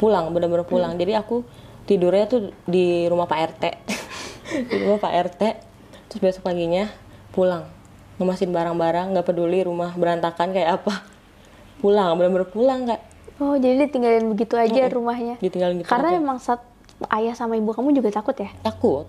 pulang 0.00 0.32
bener-bener 0.32 0.64
pulang. 0.64 0.96
Jadi 0.96 1.12
aku 1.12 1.44
tidurnya 1.84 2.24
tuh 2.24 2.52
di 2.64 3.04
rumah 3.08 3.28
Pak 3.28 3.38
RT 3.56 3.64
di 4.48 4.76
rumah 4.80 4.98
Pak 4.98 5.12
RT 5.30 5.42
terus 6.08 6.20
besok 6.20 6.42
paginya 6.44 6.88
pulang. 7.30 7.68
Ngemasin 8.16 8.50
barang-barang 8.50 9.12
nggak 9.12 9.26
peduli 9.26 9.62
rumah 9.62 9.94
berantakan 9.94 10.50
kayak 10.50 10.82
apa. 10.82 11.04
Pulang 11.78 12.18
bener-bener 12.18 12.48
pulang 12.48 12.80
kak. 12.84 13.00
Oh 13.38 13.54
jadi 13.54 13.86
ditinggalin 13.86 14.26
begitu 14.26 14.58
aja 14.58 14.90
rumahnya? 14.90 15.38
Ditinggalin 15.38 15.78
gitu 15.78 15.86
karena 15.86 16.10
aja. 16.10 16.18
emang 16.18 16.38
saat 16.42 16.60
ayah 17.14 17.30
sama 17.32 17.54
ibu 17.54 17.70
kamu 17.70 17.94
juga 17.94 18.10
takut 18.10 18.34
ya? 18.34 18.50
Takut. 18.60 19.06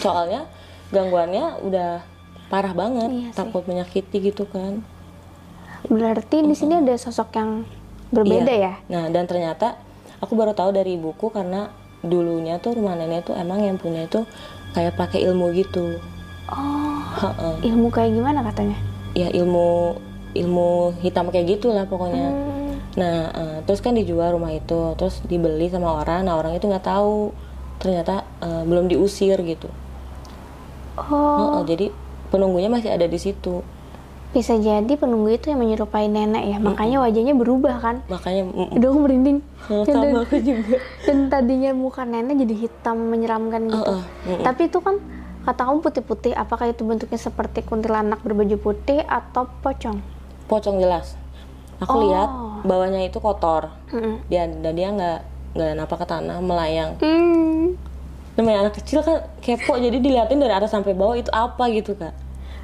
Soalnya 0.00 0.48
gangguannya 0.88 1.60
udah 1.60 2.00
parah 2.48 2.72
banget 2.72 3.08
Iya 3.12 3.28
sih. 3.28 3.36
takut 3.36 3.68
menyakiti 3.68 4.16
gitu 4.24 4.48
kan. 4.48 4.80
Berarti 5.84 6.40
di 6.40 6.56
sini 6.56 6.80
ada 6.80 6.96
sosok 6.96 7.28
yang 7.36 7.50
berbeda 8.08 8.48
Iya. 8.48 8.72
ya? 8.72 8.74
Nah, 8.88 9.04
dan 9.12 9.28
ternyata 9.28 9.76
aku 10.18 10.32
baru 10.32 10.56
tahu 10.56 10.72
dari 10.72 10.96
ibuku 10.96 11.28
karena 11.28 11.68
dulunya 12.00 12.56
tuh 12.56 12.72
rumah 12.72 12.96
nenek 12.96 13.28
tuh 13.28 13.36
emang 13.36 13.60
yang 13.60 13.76
punya 13.76 14.06
itu 14.06 14.24
kayak 14.76 14.94
pakai 14.96 15.24
ilmu 15.28 15.52
gitu. 15.56 15.98
oh 16.52 17.00
Heeh. 17.18 17.54
ilmu 17.68 17.88
kayak 17.90 18.14
gimana 18.14 18.40
katanya 18.44 18.78
Ya 19.16 19.28
ilmu 19.32 19.98
ilmu 20.36 20.94
hitam 21.02 21.32
kayak 21.32 21.58
gitulah 21.58 21.88
pokoknya. 21.88 22.28
Hmm. 22.30 22.76
Nah, 23.00 23.16
eh, 23.32 23.58
terus 23.66 23.80
kan 23.82 23.96
dijual 23.96 24.36
rumah 24.36 24.52
itu, 24.54 24.94
terus 24.98 25.24
dibeli 25.26 25.66
sama 25.72 25.98
orang. 26.04 26.28
Nah, 26.28 26.38
orang 26.38 26.54
itu 26.54 26.68
nggak 26.68 26.84
tahu 26.86 27.32
ternyata 27.82 28.22
eh, 28.44 28.62
belum 28.68 28.86
diusir 28.92 29.40
gitu. 29.42 29.68
oh 30.98 31.36
Heeh, 31.38 31.62
jadi 31.66 31.86
penunggunya 32.30 32.68
masih 32.70 32.90
ada 32.92 33.06
di 33.08 33.18
situ. 33.18 33.64
Bisa 34.28 34.54
jadi 34.54 34.92
penunggu 34.94 35.30
itu 35.30 35.48
yang 35.48 35.56
menyerupai 35.58 36.04
nenek 36.04 36.44
ya 36.44 36.56
makanya 36.58 37.00
wajahnya 37.00 37.32
berubah 37.32 37.76
kan 37.76 37.96
Makanya 38.06 38.44
Aduh 38.70 38.88
aku 38.90 38.98
merinding 39.00 39.38
sama 39.64 39.88
dan, 40.04 40.14
aku 40.18 40.36
juga. 40.38 40.76
dan 41.06 41.18
tadinya 41.26 41.70
muka 41.72 42.04
nenek 42.04 42.36
jadi 42.38 42.54
hitam 42.58 43.08
menyeramkan 43.08 43.66
gitu 43.66 43.80
Heeh, 43.88 44.02
mm-mm. 44.28 44.44
tapi 44.44 44.68
itu 44.68 44.78
kan 44.78 45.00
kata 45.42 45.64
kamu 45.64 45.80
putih-putih 45.80 46.32
apakah 46.34 46.68
itu 46.68 46.84
bentuknya 46.84 47.16
seperti 47.16 47.62
kuntilanak 47.62 48.20
berbaju 48.20 48.56
putih 48.58 49.00
atau 49.02 49.48
pocong 49.58 49.96
Pocong 50.44 50.76
jelas. 50.76 51.16
Aku 51.78 51.94
Oh. 51.94 52.02
lihat 52.04 52.28
bawahnya 52.62 53.00
itu 53.02 53.16
kotor. 53.18 53.72
Mm-mm. 53.88 54.20
dia 54.26 54.44
dan 54.44 54.72
dia 54.72 54.88
nggak 54.90 55.18
nggak 55.50 55.72
napak 55.74 55.98
ke 55.98 56.06
tanah 56.06 56.36
melayang 56.38 57.00
Hmm. 57.00 57.72
namanya 58.34 58.58
anak 58.62 58.76
kecil 58.76 59.00
kan 59.00 59.24
kepo 59.40 59.74
jadi 59.74 59.96
diliatin 59.96 60.36
dari 60.36 60.52
atas 60.52 60.68
sampai 60.68 60.92
bawah 60.92 61.16
itu 61.16 61.30
apa 61.30 61.64
gitu 61.70 61.96
kak 61.96 62.12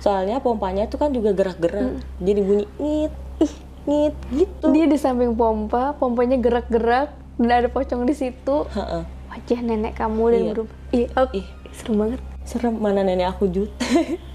soalnya 0.05 0.37
pompanya 0.39 0.85
itu 0.85 1.01
kan 1.01 1.09
juga 1.11 1.33
gerak-gerak. 1.33 1.97
Jadi 2.21 2.41
bunyi 2.45 2.67
ngit 2.77 3.13
ih 3.41 3.53
ngit 3.89 4.15
gitu. 4.37 4.65
Dia 4.69 4.85
di 4.85 5.01
samping 5.01 5.33
pompa 5.33 5.97
pompanya 5.97 6.37
gerak-gerak 6.37 7.09
dan 7.41 7.49
ada 7.51 7.69
pocong 7.73 8.05
di 8.05 8.13
situ. 8.13 8.69
Heeh. 8.69 9.03
wajah 9.33 9.61
nenek 9.67 9.99
kamu 9.99 10.25
dan 10.31 10.39
Iya. 10.39 10.51
berubah 10.55 10.75
iya 10.95 11.07
oh, 11.19 11.27
Ih. 11.33 11.47
serem 11.73 11.97
banget. 11.99 12.21
Serem 12.45 12.75
mana 12.77 13.03
nenek 13.03 13.33
aku 13.33 13.49
jut? 13.49 13.67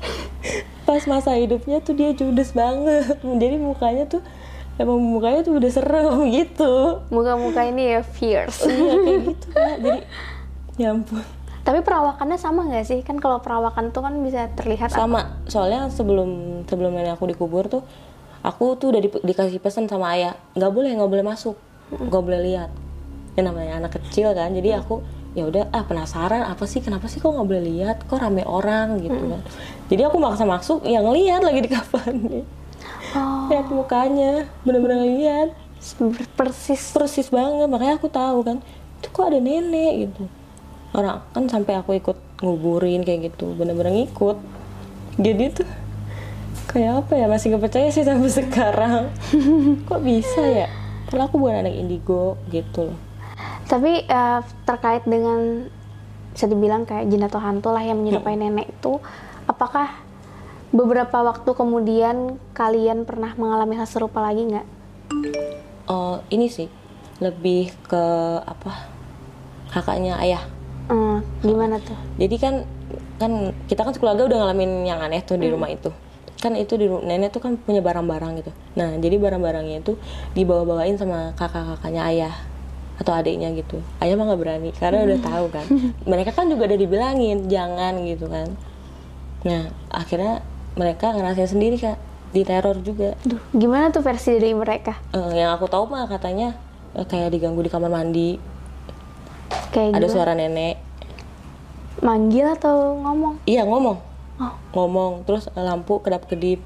Pas 0.83 1.05
masa 1.05 1.37
hidupnya 1.37 1.79
tuh 1.79 1.93
dia 1.93 2.11
judes 2.11 2.51
banget. 2.51 3.15
Jadi 3.21 3.55
mukanya 3.55 4.09
tuh 4.09 4.19
emang 4.75 4.99
mukanya 4.99 5.45
tuh 5.45 5.55
udah 5.55 5.71
serem 5.71 6.27
gitu. 6.35 6.99
Muka-muka 7.13 7.63
ini 7.63 7.93
ya 7.95 8.01
fierce. 8.01 8.65
Iya 8.65 8.93
kayak 8.97 9.19
gitu 9.23 9.47
kak. 9.53 9.75
Jadi 9.85 9.99
ya 10.75 10.87
ampun 10.91 11.23
Tapi 11.69 11.85
perawakannya 11.85 12.41
sama 12.41 12.65
nggak 12.65 12.81
sih? 12.81 13.05
Kan 13.05 13.21
kalau 13.21 13.45
perawakan 13.45 13.93
tuh 13.93 14.01
kan 14.01 14.17
bisa 14.25 14.49
terlihat 14.57 14.89
sama. 14.89 15.37
soalnya 15.45 15.85
sebelum 15.93 16.65
sebelum 16.65 16.97
nenek 16.97 17.13
aku 17.13 17.29
dikubur 17.29 17.69
tuh 17.69 17.85
aku 18.41 18.73
tuh 18.81 18.89
udah 18.89 19.01
di- 19.05 19.21
dikasih 19.21 19.61
pesan 19.61 19.85
sama 19.85 20.17
ayah 20.17 20.33
nggak 20.57 20.71
boleh 20.73 20.97
nggak 20.97 21.11
boleh 21.13 21.25
masuk 21.29 21.53
nggak 21.93 22.23
boleh 22.25 22.41
lihat. 22.41 22.73
Ya 23.37 23.45
namanya 23.45 23.85
anak 23.85 24.01
kecil 24.01 24.33
kan 24.33 24.49
jadi 24.49 24.81
aku 24.81 25.05
ya 25.37 25.45
udah 25.45 25.69
ah 25.69 25.85
penasaran 25.85 26.41
apa 26.41 26.65
sih 26.65 26.81
kenapa 26.81 27.05
sih 27.05 27.21
kok 27.21 27.29
nggak 27.29 27.45
boleh 27.45 27.61
lihat? 27.61 27.97
Kok 28.09 28.17
rame 28.17 28.41
orang? 28.49 28.97
Gitu 29.05 29.21
kan. 29.29 29.41
Jadi 29.93 30.01
aku 30.09 30.17
maksa 30.17 30.49
masuk 30.49 30.81
yang 30.89 31.05
lihat 31.13 31.45
lagi 31.45 31.61
di 31.61 31.69
kafannya 31.69 32.41
Oh, 33.13 33.45
lihat 33.45 33.69
mukanya 33.69 34.49
bener-bener 34.65 35.05
lihat. 35.05 35.53
Persis. 36.33 36.97
persis 36.97 37.29
banget 37.29 37.69
makanya 37.69 38.01
aku 38.01 38.09
tahu 38.09 38.41
kan 38.41 38.57
itu 38.97 39.07
kok 39.13 39.29
ada 39.29 39.37
nenek? 39.37 40.09
Gitu 40.09 40.38
orang 40.93 41.21
kan 41.33 41.45
sampai 41.45 41.77
aku 41.77 41.97
ikut 41.97 42.17
nguburin 42.41 43.05
kayak 43.05 43.33
gitu 43.33 43.53
bener-bener 43.53 43.93
ngikut. 43.93 44.37
Jadi 45.19 45.43
tuh 45.51 45.69
kayak 46.69 47.05
apa 47.05 47.13
ya 47.17 47.25
masih 47.25 47.53
nggak 47.53 47.63
percaya 47.69 47.87
sih 47.91 48.05
sampai 48.05 48.31
sekarang. 48.39 49.11
Kok 49.85 50.01
bisa 50.01 50.41
ya? 50.43 50.67
Kalau 51.09 51.25
aku 51.25 51.41
bukan 51.41 51.65
anak 51.65 51.75
indigo 51.75 52.37
gitu 52.53 52.93
loh. 52.93 52.97
Tapi 53.69 54.05
eh, 54.05 54.39
terkait 54.65 55.05
dengan 55.05 55.69
bisa 56.33 56.45
dibilang 56.45 56.85
kayak 56.85 57.09
jin 57.09 57.25
atau 57.25 57.41
hantu 57.41 57.73
lah 57.73 57.81
yang 57.83 57.99
menyerupai 57.99 58.37
nenek 58.37 58.69
itu, 58.69 59.01
apakah 59.49 59.91
beberapa 60.69 61.25
waktu 61.25 61.49
kemudian 61.57 62.37
kalian 62.53 63.03
pernah 63.03 63.33
mengalami 63.33 63.75
hal 63.75 63.89
serupa 63.89 64.21
lagi 64.21 64.45
nggak? 64.45 64.79
oh 65.89 66.21
ini 66.29 66.47
sih 66.47 66.69
lebih 67.19 67.73
ke 67.89 68.05
apa 68.45 68.87
kakaknya 69.73 70.15
ayah 70.21 70.43
Hmm, 70.89 71.21
gimana 71.45 71.77
tuh? 71.77 71.93
jadi 72.17 72.35
kan 72.41 72.55
kan 73.21 73.53
kita 73.69 73.85
kan 73.85 73.93
sekeluarga 73.93 74.25
udah 74.25 74.37
ngalamin 74.41 74.89
yang 74.89 74.97
aneh 75.03 75.21
tuh 75.21 75.37
di 75.37 75.45
rumah 75.51 75.69
itu. 75.69 75.93
Kan 76.39 76.55
itu 76.55 76.79
di 76.79 76.87
nenek 76.87 77.35
tuh 77.35 77.43
kan 77.43 77.59
punya 77.59 77.83
barang-barang 77.83 78.41
gitu. 78.41 78.51
Nah 78.79 78.95
jadi 78.97 79.19
barang-barangnya 79.19 79.83
itu 79.83 79.99
dibawa-bawain 80.33 80.95
sama 80.95 81.35
kakak-kakaknya 81.35 82.01
ayah 82.09 82.33
atau 82.95 83.11
adiknya 83.11 83.51
gitu. 83.53 83.83
Ayah 83.99 84.15
mah 84.15 84.33
nggak 84.33 84.41
berani 84.41 84.69
karena 84.71 85.03
udah 85.03 85.19
tahu 85.29 85.45
kan. 85.51 85.65
Mereka 86.07 86.31
kan 86.31 86.47
juga 86.47 86.71
udah 86.71 86.79
dibilangin 86.79 87.37
jangan 87.51 87.93
gitu 88.07 88.25
kan. 88.31 88.47
Nah 89.45 89.69
akhirnya 89.91 90.39
mereka 90.79 91.11
ngerasain 91.11 91.51
sendiri 91.59 91.75
kak. 91.75 91.99
Diteror 92.31 92.77
juga. 92.85 93.17
Duh, 93.25 93.41
gimana 93.51 93.91
tuh 93.91 94.05
versi 94.05 94.37
dari 94.37 94.53
mereka? 94.55 94.95
Eh, 95.11 95.43
yang 95.43 95.49
aku 95.53 95.65
tahu 95.65 95.89
mah 95.91 96.05
katanya 96.07 96.55
eh, 96.95 97.03
kayak 97.03 97.35
diganggu 97.35 97.59
di 97.65 97.71
kamar 97.73 97.91
mandi 97.91 98.39
Kayak 99.69 99.89
ada 99.93 99.97
gimana? 100.01 100.13
suara 100.13 100.33
nenek 100.33 100.75
manggil 101.99 102.47
atau 102.47 102.95
ngomong? 102.95 103.43
Iya 103.43 103.67
ngomong, 103.67 103.97
Oh. 104.39 104.53
ngomong. 104.71 105.27
Terus 105.27 105.51
lampu 105.51 105.99
kedap 105.99 106.25
kedip, 106.25 106.63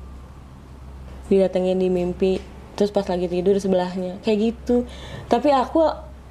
didatengin 1.27 1.81
di 1.81 1.89
mimpi. 1.89 2.37
Terus 2.73 2.89
pas 2.89 3.05
lagi 3.05 3.29
tidur 3.29 3.53
di 3.53 3.61
sebelahnya, 3.61 4.17
kayak 4.21 4.37
gitu. 4.41 4.85
Tapi 5.29 5.53
aku, 5.53 5.81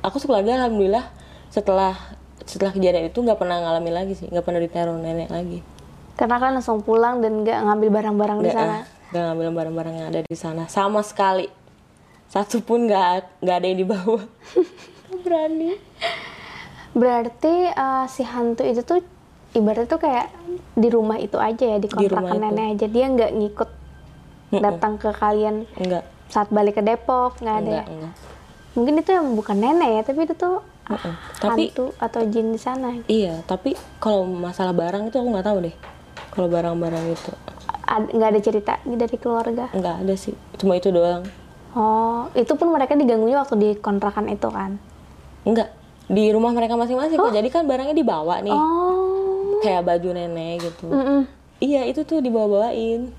aku 0.03 0.17
sekeluarga 0.19 0.59
alhamdulillah 0.59 1.07
setelah 1.51 1.95
setelah 2.43 2.75
kejadian 2.75 3.07
itu 3.07 3.19
nggak 3.23 3.39
pernah 3.39 3.63
ngalamin 3.63 3.95
lagi 3.95 4.15
sih, 4.19 4.27
nggak 4.27 4.43
pernah 4.43 4.59
diteror 4.59 4.99
nenek 4.99 5.31
lagi. 5.31 5.63
Karena 6.19 6.37
kan 6.43 6.51
langsung 6.55 6.83
pulang 6.83 7.23
dan 7.23 7.47
nggak 7.47 7.59
ngambil 7.63 7.89
barang-barang 7.91 8.39
di 8.43 8.51
sana. 8.51 8.75
ah, 8.75 8.85
nggak 9.11 9.23
ngambil 9.31 9.47
barang-barang 9.55 9.95
yang 9.95 10.07
ada 10.11 10.21
di 10.23 10.37
sana 10.39 10.67
sama 10.67 11.03
sekali. 11.07 11.47
Satu 12.27 12.59
pun 12.63 12.91
nggak 12.91 13.43
nggak 13.43 13.57
ada 13.63 13.67
yang 13.67 13.79
dibawa. 13.83 14.23
Berani. 15.23 15.79
Berarti 16.93 17.55
eh, 17.67 18.05
si 18.07 18.23
hantu 18.23 18.63
itu 18.63 18.83
tuh 18.83 19.01
ibaratnya 19.53 19.85
tuh 19.87 20.01
kayak 20.01 20.33
di 20.73 20.89
rumah 20.89 21.17
itu 21.17 21.37
aja 21.37 21.65
ya 21.67 21.77
di 21.77 21.87
kontrakan 21.87 22.41
nenek 22.41 22.67
aja 22.75 22.87
dia 22.87 23.05
nggak 23.07 23.33
ngikut 23.33 23.71
datang 24.51 24.97
ke 24.97 25.09
kalian 25.11 25.69
Enggak, 25.75 26.05
saat 26.27 26.49
balik 26.49 26.77
ke 26.77 26.83
Depok 26.83 27.37
nggak 27.39 27.57
ada 27.59 27.69
enggak, 27.71 27.77
ya? 27.79 27.85
enggak. 27.87 28.15
mungkin 28.73 28.95
itu 28.99 29.11
yang 29.11 29.27
bukan 29.33 29.57
nenek 29.59 29.91
ya 29.91 30.03
tapi 30.03 30.21
itu 30.23 30.35
tuh 30.35 30.65
ah, 30.83 30.93
Mm-mm. 30.95 31.15
Tapi- 31.39 31.69
hantu 31.69 31.87
atau 31.99 32.21
jin 32.27 32.49
di 32.49 32.57
sana 32.59 32.97
Iya, 33.05 33.41
tapi 33.43 33.73
kalau 33.99 34.25
masalah 34.25 34.73
barang 34.73 35.09
itu 35.09 35.17
aku 35.17 35.29
nggak 35.31 35.47
tahu 35.47 35.59
deh. 35.63 35.75
Kalau 36.31 36.49
barang-barang 36.49 37.05
itu 37.07 37.33
Ad- 37.83 38.09
nggak 38.11 38.29
ada 38.31 38.41
cerita 38.41 38.73
dari 38.83 39.17
keluarga 39.17 39.69
nggak 39.71 39.97
ada 40.01 40.15
sih, 40.15 40.33
cuma 40.57 40.77
itu 40.77 40.89
doang. 40.89 41.29
oh 41.73 42.33
itu 42.33 42.53
pun 42.53 42.69
mereka 42.69 42.93
diganggunya 42.93 43.37
waktu 43.39 43.55
di 43.55 43.71
kontrakan 43.75 44.29
itu 44.29 44.49
kan 44.49 44.81
Enggak, 45.43 45.69
di 46.07 46.25
rumah 46.29 46.51
mereka 46.51 46.75
masing-masing 46.75 47.15
kok. 47.17 47.31
Jadi 47.31 47.49
kan 47.49 47.63
barangnya 47.65 47.93
dibawa 47.93 48.41
nih, 48.41 48.51
oh 48.51 49.61
kayak 49.61 49.83
baju 49.83 50.09
nenek 50.11 50.63
gitu. 50.63 50.89
Mm-mm. 50.89 51.21
Iya, 51.59 51.87
itu 51.87 52.03
tuh 52.03 52.19
dibawa-bawain. 52.19 53.15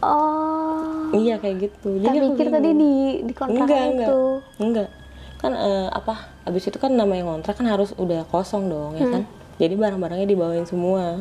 oh 0.00 1.12
Iya 1.12 1.36
kayak 1.36 1.56
gitu. 1.62 1.98
Jadi 1.98 2.16
aku 2.16 2.26
pikir 2.32 2.48
tadi 2.48 2.70
di 2.72 2.92
di 3.20 3.32
kontrakan 3.32 3.60
enggak, 3.60 3.82
enggak, 3.84 4.08
itu 4.08 4.20
enggak. 4.58 4.88
Kan 5.36 5.52
eh, 5.52 5.88
apa? 5.90 6.14
Abis 6.42 6.64
itu 6.64 6.76
kan 6.76 6.90
namanya 6.90 7.24
kontrak 7.26 7.54
kan 7.54 7.66
harus 7.66 7.92
udah 7.94 8.24
kosong 8.26 8.68
dong, 8.68 8.94
ya 8.94 9.04
Hmm. 9.04 9.12
kan? 9.12 9.22
Jadi 9.58 9.74
barang-barangnya 9.76 10.24
dibawain 10.26 10.64
semua. 10.64 11.20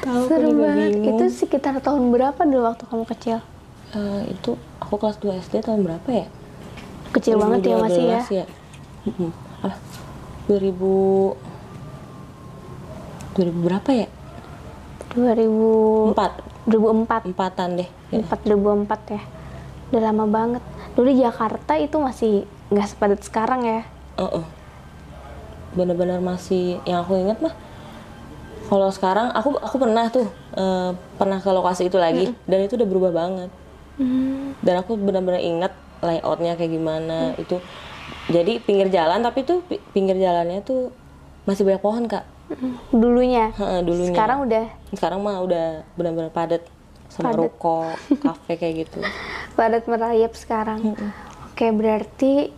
Tahu 0.00 0.22
seru 0.26 0.50
banget 0.56 0.92
bingung. 0.92 1.16
itu 1.16 1.24
sekitar 1.32 1.78
tahun 1.78 2.10
berapa 2.10 2.40
dulu 2.40 2.64
waktu 2.64 2.84
kamu 2.84 3.04
kecil 3.08 3.38
Eh, 3.90 4.22
itu 4.28 4.54
aku 4.78 4.94
kelas 4.96 5.18
2 5.18 5.34
SD 5.40 5.64
tahun 5.64 5.82
berapa 5.82 6.06
ya? 6.08 6.26
Kecil 7.10 7.34
banget 7.40 7.60
ya 7.70 7.76
masih 7.80 8.04
ya 8.06 8.20
2012 8.22 8.38
ya. 8.38 8.46
Mm-mm. 9.08 9.30
Ah, 9.64 9.76
2000 10.46 11.36
2000 13.34 13.66
berapa 13.66 13.90
ya? 13.94 14.06
2000 15.14 16.14
Empat, 16.14 16.32
2004 16.70 17.28
empatan 17.34 17.68
deh. 17.82 17.88
Ya. 18.14 18.22
4 18.26 18.46
2004 18.46 19.14
ya 19.16 19.22
udah 19.90 20.02
lama 20.06 20.24
banget 20.30 20.62
dulu 20.94 21.10
Jakarta 21.10 21.74
itu 21.74 21.98
masih 21.98 22.46
nggak 22.70 22.86
sepadat 22.94 23.20
sekarang 23.26 23.66
ya 23.66 23.82
Heeh. 24.20 24.44
Bener-bener 25.74 26.22
masih 26.22 26.78
yang 26.84 27.02
aku 27.02 27.16
ingat 27.16 27.40
mah. 27.40 27.54
Kalau 28.68 28.90
sekarang 28.92 29.32
aku 29.32 29.56
aku 29.58 29.76
pernah 29.80 30.06
tuh 30.12 30.28
eh, 30.54 30.90
pernah 31.16 31.38
ke 31.40 31.50
lokasi 31.50 31.88
itu 31.88 31.96
lagi 31.98 32.30
dan 32.44 32.58
itu 32.62 32.76
udah 32.76 32.88
berubah 32.90 33.12
banget. 33.14 33.50
Dan 34.60 34.74
aku 34.76 34.94
benar-benar 35.00 35.40
ingat 35.40 35.72
layoutnya 36.00 36.54
kayak 36.54 36.70
gimana 36.70 37.18
itu. 37.36 37.56
Jadi 38.26 38.58
pinggir 38.58 38.88
jalan 38.88 39.20
tapi 39.20 39.42
tuh 39.42 39.62
pi- 39.62 39.82
pinggir 39.90 40.14
jalannya 40.14 40.60
tuh 40.60 40.90
masih 41.44 41.62
banyak 41.62 41.80
pohon 41.80 42.04
kak. 42.06 42.24
dulunya 42.90 43.54
Heeh, 43.54 43.80
dulunya. 43.80 44.10
sekarang 44.10 44.38
udah 44.42 44.64
sekarang 44.90 45.20
mah 45.20 45.38
udah 45.38 45.66
benar-benar 45.94 46.28
padat 46.28 46.66
sama 47.06 47.30
Padat. 47.30 47.38
ruko, 47.46 47.94
kafe 48.24 48.52
kayak 48.56 48.74
gitu. 48.84 48.98
padat 49.52 49.86
merayap 49.86 50.34
sekarang 50.34 50.98
oke 51.46 51.66
berarti 51.70 52.50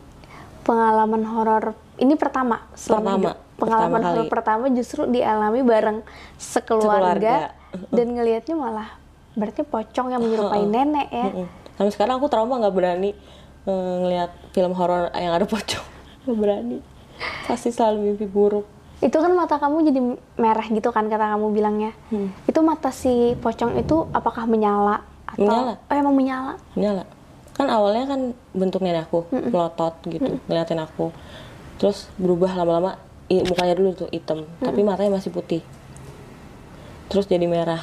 pengalaman 0.63 1.23
horor 1.27 1.65
ini 1.99 2.15
pertama 2.15 2.65
selama 2.73 3.05
Pertama, 3.05 3.21
hidup. 3.29 3.37
pengalaman 3.59 3.93
pertama 3.93 4.09
horor 4.11 4.27
pertama 4.29 4.65
justru 4.71 5.05
dialami 5.07 5.61
bareng 5.61 5.99
sekeluarga, 6.37 7.53
Sekeluarga. 7.53 7.91
dan 7.91 8.07
ngelihatnya 8.11 8.55
malah 8.55 8.89
berarti 9.33 9.63
pocong 9.63 10.09
yang 10.09 10.21
menyerupai 10.21 10.63
nenek 10.65 11.09
ya. 11.11 11.27
Sampai 11.75 11.91
sekarang 11.91 12.17
aku 12.17 12.27
trauma 12.27 12.57
nggak 12.57 12.73
berani 12.73 13.11
eh, 13.63 13.95
ngelihat 13.99 14.31
film 14.51 14.73
horor 14.73 15.09
yang 15.13 15.33
ada 15.33 15.45
pocong. 15.45 15.87
Nggak 16.23 16.39
berani. 16.39 16.79
Pasti 17.45 17.69
selalu 17.69 17.99
mimpi 18.09 18.27
buruk. 18.27 18.67
itu 18.99 19.15
kan 19.15 19.35
mata 19.35 19.59
kamu 19.59 19.83
jadi 19.83 20.01
merah 20.37 20.63
gitu 20.63 20.89
kan 20.89 21.11
kata 21.11 21.35
kamu 21.35 21.51
bilangnya 21.51 21.91
Hmm. 22.07 22.31
itu 22.47 22.63
mata 22.63 22.95
si 22.95 23.11
pocong 23.35 23.75
itu 23.75 24.07
apakah 24.15 24.47
menyala 24.47 25.03
atau 25.27 25.43
Menyala. 25.43 25.75
oh 25.75 25.93
emang 25.93 26.15
menyala 26.15 26.55
Nyala. 26.75 27.03
Kan 27.53 27.67
awalnya 27.67 28.07
kan 28.07 28.21
bentuk 28.53 28.79
nenek 28.79 29.11
aku 29.11 29.27
melotot 29.29 29.99
gitu, 30.07 30.39
ngeliatin 30.47 30.79
aku. 30.79 31.11
Terus 31.77 32.07
berubah 32.15 32.55
lama-lama 32.55 32.95
mukanya 33.27 33.75
dulu 33.75 33.91
tuh 33.93 34.09
hitam, 34.09 34.47
tapi 34.57 34.81
matanya 34.81 35.19
masih 35.19 35.35
putih. 35.35 35.67
Terus 37.11 37.27
jadi 37.27 37.45
merah. 37.45 37.83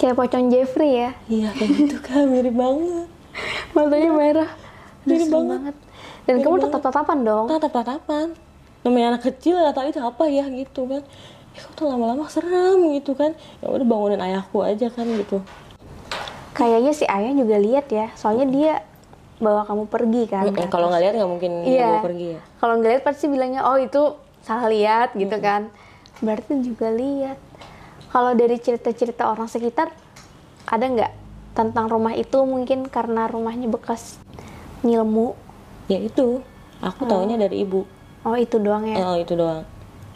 Kayak 0.00 0.16
pocong 0.16 0.48
Jeffrey 0.48 1.04
ya. 1.04 1.10
Iya 1.28 1.52
kayak 1.52 1.70
gitu 1.76 1.96
kan, 2.00 2.24
mirip 2.24 2.56
banget. 2.56 3.08
matanya 3.76 4.10
merah. 4.10 4.50
Mirip 5.04 5.28
Serem 5.28 5.48
banget. 5.48 5.74
dan 6.24 6.34
Mirip 6.36 6.44
kamu 6.44 6.56
banget. 6.56 6.64
tetap 6.72 6.80
tatapan 6.88 7.18
dong. 7.20 7.46
Tatap-tatapan. 7.52 8.26
Namanya 8.80 9.06
anak 9.16 9.22
kecil 9.28 9.60
nggak 9.60 9.76
tahu 9.76 9.86
itu 9.92 10.00
apa 10.00 10.24
ya 10.32 10.44
gitu 10.48 10.80
kan. 10.88 11.02
Ya 11.52 11.60
kok 11.66 11.72
tuh 11.76 11.86
lama-lama 11.92 12.24
serem 12.32 12.80
gitu 12.96 13.12
kan. 13.12 13.36
Ya 13.60 13.66
udah 13.68 13.86
bangunin 13.86 14.20
ayahku 14.24 14.64
aja 14.64 14.88
kan 14.88 15.04
gitu. 15.04 15.44
Kayaknya 16.56 16.92
si 16.96 17.04
ayah 17.04 17.32
juga 17.36 17.56
lihat 17.60 17.86
ya. 17.92 18.08
Soalnya 18.16 18.46
dia 18.48 18.72
bawa 19.40 19.64
kamu 19.68 19.84
pergi 19.88 20.22
kan. 20.28 20.44
Mm-mm, 20.48 20.68
kalau 20.68 20.88
nggak 20.92 21.02
lihat 21.04 21.14
nggak 21.16 21.30
mungkin 21.30 21.52
iya. 21.64 22.00
bawa 22.00 22.04
pergi 22.08 22.26
ya. 22.36 22.40
Kalau 22.60 22.74
nggak 22.80 22.90
lihat 22.96 23.04
pasti 23.04 23.24
bilangnya 23.28 23.64
oh 23.68 23.76
itu 23.76 24.16
salah 24.44 24.68
lihat 24.72 25.12
gitu 25.12 25.36
kan. 25.40 25.68
Berarti 26.20 26.60
juga 26.60 26.88
lihat 26.92 27.40
kalau 28.10 28.34
dari 28.34 28.58
cerita-cerita 28.58 29.30
orang 29.30 29.46
sekitar 29.46 29.94
ada 30.66 30.84
nggak 30.86 31.12
tentang 31.54 31.90
rumah 31.90 32.14
itu 32.14 32.38
mungkin 32.46 32.86
karena 32.86 33.26
rumahnya 33.26 33.66
bekas 33.66 34.18
ngilmu 34.82 35.34
ya 35.90 35.98
itu 35.98 36.42
aku 36.78 37.06
taunya 37.06 37.34
dari 37.36 37.62
ibu 37.62 37.82
Oh 38.20 38.36
itu 38.36 38.60
doang 38.60 38.84
ya? 38.84 39.00
Oh 39.00 39.16
itu 39.16 39.32
doang. 39.32 39.64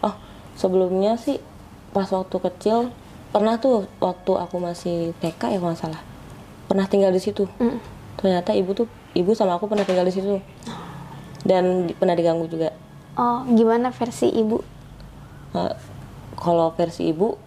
Oh 0.05 0.13
sebelumnya 0.61 1.17
sih 1.17 1.41
pas 1.97 2.05
waktu 2.13 2.37
kecil 2.37 2.93
pernah 3.33 3.57
tuh 3.57 3.89
waktu 3.99 4.33
aku 4.37 4.61
masih 4.61 5.17
TK 5.25 5.57
ya 5.57 5.59
kalau 5.59 5.73
nggak 5.73 5.81
salah 5.81 6.03
pernah 6.69 6.85
tinggal 6.85 7.09
di 7.09 7.21
situ. 7.23 7.49
Mm. 7.57 7.81
Ternyata 8.21 8.53
ibu 8.53 8.77
tuh 8.77 8.87
ibu 9.17 9.33
sama 9.33 9.57
aku 9.57 9.73
pernah 9.73 9.89
tinggal 9.89 10.05
di 10.05 10.13
situ 10.13 10.37
dan 11.49 11.89
di- 11.89 11.97
pernah 11.97 12.13
diganggu 12.13 12.45
juga. 12.45 12.77
Oh 13.17 13.49
gimana 13.49 13.89
versi 13.89 14.29
ibu? 14.29 14.61
Eh, 15.57 15.75
kalau 16.37 16.77
versi 16.77 17.09
ibu 17.09 17.41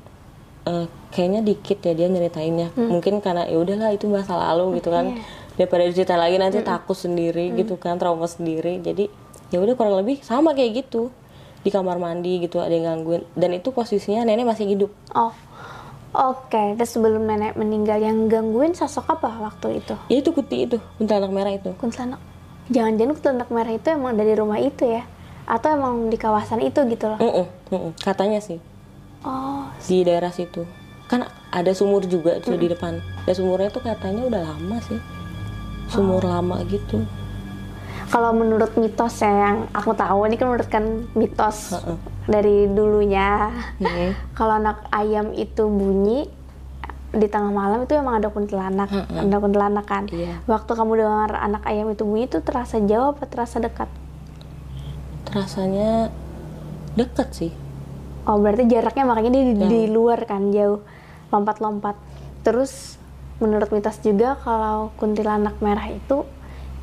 eh, 0.68 0.86
kayaknya 1.16 1.42
dikit 1.42 1.80
ya 1.80 1.96
dia 1.96 2.08
nyeritainnya. 2.12 2.76
Mungkin 2.76 3.24
karena 3.24 3.48
ya 3.48 3.58
udahlah 3.58 3.96
itu 3.96 4.12
masa 4.12 4.36
lalu 4.36 4.84
gitu 4.84 4.92
kan. 4.92 5.16
Daripada 5.58 5.90
cerita 5.90 6.14
lagi 6.20 6.38
nanti 6.38 6.62
takut 6.62 6.94
sendiri 6.94 7.56
gitu 7.56 7.80
kan, 7.80 7.98
trauma 7.98 8.28
sendiri. 8.28 8.84
Jadi 8.84 9.10
ya 9.50 9.64
udah 9.64 9.74
kurang 9.80 9.96
lebih 10.04 10.20
sama 10.22 10.52
kayak 10.52 10.86
gitu. 10.86 11.10
Di 11.66 11.74
kamar 11.74 11.98
mandi 11.98 12.44
gitu 12.46 12.62
ada 12.62 12.72
yang 12.72 12.86
gangguin 12.86 13.26
dan 13.34 13.52
itu 13.52 13.74
posisinya 13.74 14.24
nenek 14.24 14.46
masih 14.46 14.70
hidup. 14.70 14.92
Oh 15.18 15.34
oke. 16.14 16.78
Terus 16.78 16.92
sebelum 16.94 17.26
nenek 17.26 17.58
meninggal 17.58 18.00
yang 18.00 18.30
gangguin 18.30 18.78
sosok 18.78 19.18
apa 19.18 19.42
waktu 19.42 19.82
itu? 19.82 19.96
Ya 20.08 20.22
itu 20.22 20.32
kuti 20.32 20.70
itu, 20.70 20.78
kuntilanak 21.02 21.32
merah 21.34 21.54
itu. 21.58 21.74
Kuntilanak. 21.76 22.22
Jangan-jangan 22.72 23.12
kuntilanak 23.20 23.50
merah 23.52 23.74
itu 23.74 23.88
emang 23.90 24.14
dari 24.16 24.34
rumah 24.38 24.60
itu 24.62 24.86
ya? 24.86 25.04
Atau 25.48 25.74
emang 25.76 26.12
di 26.12 26.16
kawasan 26.20 26.60
itu 26.60 26.84
gitu 26.88 27.08
loh? 27.08 27.20
Mm-mm, 27.20 27.46
mm-mm. 27.72 27.92
Katanya 28.00 28.40
sih 28.40 28.62
Oh 29.24 29.66
di 29.80 30.04
daerah 30.04 30.30
situ. 30.30 30.68
Kan 31.08 31.24
ada 31.50 31.72
sumur 31.72 32.04
juga 32.04 32.38
tuh 32.38 32.54
di 32.54 32.68
depan. 32.68 33.00
Dan 33.24 33.34
sumurnya 33.34 33.70
tuh 33.70 33.80
katanya 33.80 34.28
udah 34.28 34.42
lama 34.44 34.78
sih. 34.82 35.00
Sumur 35.88 36.20
lama 36.22 36.60
gitu. 36.66 37.02
kalau 38.08 38.32
menurut 38.32 38.72
mitos 38.80 39.20
ya 39.20 39.28
yang 39.28 39.58
aku 39.76 39.92
tahu 39.92 40.24
ini 40.24 40.40
kan 40.40 40.48
menurut 40.48 40.70
kan 40.72 40.84
mitos 41.12 41.76
Heeh. 41.76 41.98
dari 42.24 42.58
dulunya 42.66 43.52
Mm-mm. 43.78 44.16
kalau 44.40 44.56
anak 44.56 44.80
ayam 44.96 45.36
itu 45.36 45.68
bunyi 45.68 46.24
di 47.12 47.28
tengah 47.28 47.52
malam 47.52 47.84
itu 47.84 48.00
emang 48.00 48.24
ada 48.24 48.32
kuntilanak 48.32 48.88
ada 49.12 49.38
kuntilanak 49.38 49.84
kan 49.84 50.08
Iya. 50.08 50.40
waktu 50.48 50.72
kamu 50.72 51.04
dengar 51.04 51.36
anak 51.36 51.68
ayam 51.68 51.92
itu 51.92 52.08
bunyi 52.08 52.32
itu 52.32 52.40
terasa 52.40 52.80
jauh 52.80 53.12
apa 53.12 53.28
terasa 53.28 53.60
dekat 53.60 53.92
Rasanya 55.28 56.08
deket 56.96 57.28
sih. 57.36 57.52
Oh 58.28 58.38
berarti 58.38 58.68
jaraknya 58.68 59.04
makanya 59.04 59.32
dia 59.32 59.44
di, 59.46 59.54
di 59.58 59.82
luar 59.88 60.24
kan 60.24 60.52
jauh 60.52 60.84
lompat-lompat 61.30 61.96
terus 62.42 62.96
menurut 63.38 63.70
mitos 63.70 64.00
juga 64.00 64.36
kalau 64.38 64.92
kuntilanak 64.96 65.58
merah 65.58 65.88
itu 65.88 66.28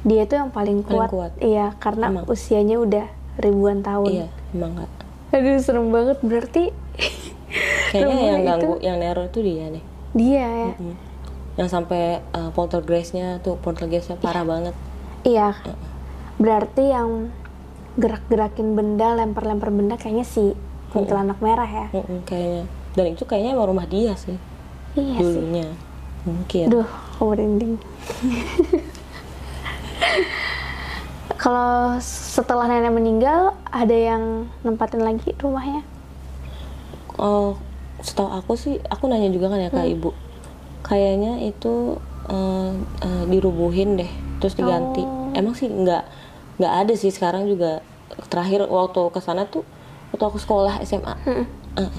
dia 0.02 0.22
itu 0.22 0.34
yang 0.34 0.48
paling 0.48 0.80
Paling 0.80 0.90
kuat, 0.90 1.10
kuat. 1.10 1.32
iya 1.38 1.72
karena 1.78 2.08
Emang. 2.10 2.24
usianya 2.26 2.76
udah 2.76 3.06
ribuan 3.36 3.80
tahun 3.80 4.10
Iya, 4.14 4.26
emang 4.52 4.70
nggak. 4.74 4.90
Aduh 5.32 5.58
serem 5.58 5.88
banget 5.88 6.18
berarti 6.20 6.64
Kayaknya 7.90 8.22
yang 8.24 8.38
itu- 8.38 8.46
ganggu, 8.46 8.72
yang 8.80 8.96
neror 8.98 9.26
itu 9.26 9.40
dia 9.40 9.64
nih. 9.70 9.84
dia 10.12 10.44
ya. 10.44 10.72
Mm. 10.74 10.96
Yang 11.54 11.68
sampai 11.70 12.02
uh, 12.30 12.50
poltergeistnya 12.50 13.38
tuh 13.40 13.54
poltergeistnya 13.56 14.14
parah 14.16 14.42
banget. 14.42 14.74
Iya. 15.22 15.54
Berarti 16.34 16.84
yang 16.84 17.30
gerak-gerakin 17.94 18.74
benda, 18.74 19.14
lempar-lempar 19.14 19.70
benda 19.70 19.94
kayaknya 19.94 20.26
si 20.26 20.50
kuntilanak 20.94 21.38
merah 21.42 21.66
ya. 21.66 21.86
Mm-mm, 21.90 22.22
kayaknya. 22.22 22.64
Dan 22.94 23.04
itu 23.10 23.26
kayaknya 23.26 23.58
emang 23.58 23.66
rumah 23.74 23.86
dia 23.90 24.14
sih 24.14 24.38
Iya 24.94 25.18
sih. 25.18 25.22
dulunya. 25.26 25.66
Mungkin. 26.22 26.70
Aduh, 26.70 26.86
aku 26.86 27.22
merinding. 27.34 27.74
Kalau 31.34 31.98
setelah 32.00 32.64
nenek 32.70 32.94
meninggal, 32.94 33.52
ada 33.68 33.92
yang 33.92 34.48
nempatin 34.64 35.02
lagi 35.04 35.34
rumahnya? 35.36 35.84
Oh, 37.20 37.58
setahu 38.00 38.30
aku 38.32 38.54
sih, 38.56 38.80
aku 38.88 39.10
nanya 39.10 39.28
juga 39.28 39.52
kan 39.52 39.60
ya 39.60 39.68
ke 39.68 39.82
ibu. 39.92 40.16
Kayaknya 40.86 41.44
itu 41.44 42.00
eh, 42.30 42.72
eh, 43.04 43.24
dirubuhin 43.28 44.00
deh, 44.00 44.08
terus 44.40 44.56
diganti. 44.56 45.04
Emang 45.36 45.52
sih 45.52 45.68
nggak 45.68 46.02
nggak 46.56 46.74
ada 46.86 46.94
sih 46.96 47.12
sekarang 47.12 47.44
juga. 47.44 47.84
Terakhir 48.32 48.64
waktu 48.70 49.00
ke 49.12 49.20
sana 49.20 49.44
tuh 49.44 49.66
waktu 50.14 50.30
aku 50.30 50.38
sekolah 50.38 50.78
SMA. 50.86 51.14
Eh, 51.26 51.42
eh. 51.82 51.90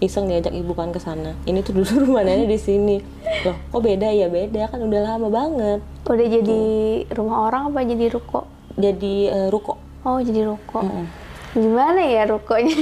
Iseng 0.00 0.32
diajak 0.32 0.56
ibu 0.56 0.72
kan 0.72 0.88
ke 0.90 0.98
sana. 0.98 1.36
Ini 1.44 1.60
tuh 1.60 1.76
dulu 1.76 1.92
rumah 2.08 2.24
nenek 2.24 2.48
di 2.48 2.58
sini. 2.58 2.96
Loh, 3.44 3.56
kok 3.68 3.84
beda 3.84 4.08
ya? 4.08 4.32
Beda 4.32 4.72
kan 4.72 4.80
udah 4.80 5.00
lama 5.04 5.28
banget. 5.28 5.80
Udah 6.08 6.26
jadi 6.26 6.62
rumah 7.12 7.52
orang 7.52 7.68
apa 7.68 7.84
jadi 7.84 8.08
ruko? 8.08 8.48
Jadi 8.80 9.28
eh, 9.28 9.48
ruko. 9.52 9.76
Oh, 10.08 10.18
jadi 10.24 10.48
ruko. 10.48 10.80
Gimana 11.52 12.00
ya 12.00 12.24
rukonya? 12.26 12.80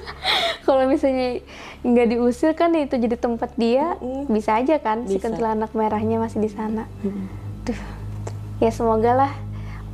Kalau 0.68 0.84
misalnya 0.86 1.42
nggak 1.84 2.06
diusir 2.16 2.56
kan 2.56 2.72
itu 2.72 2.96
jadi 2.96 3.20
tempat 3.20 3.52
dia, 3.60 4.00
bisa 4.32 4.56
aja 4.56 4.80
kan 4.80 5.04
si 5.04 5.20
Bisa. 5.20 5.28
kuntilanak 5.28 5.72
merahnya 5.76 6.16
masih 6.16 6.40
di 6.40 6.48
sana. 6.48 6.88
Duh. 7.68 7.76
Ya 8.62 8.70
semoga 8.72 9.12
lah 9.12 9.32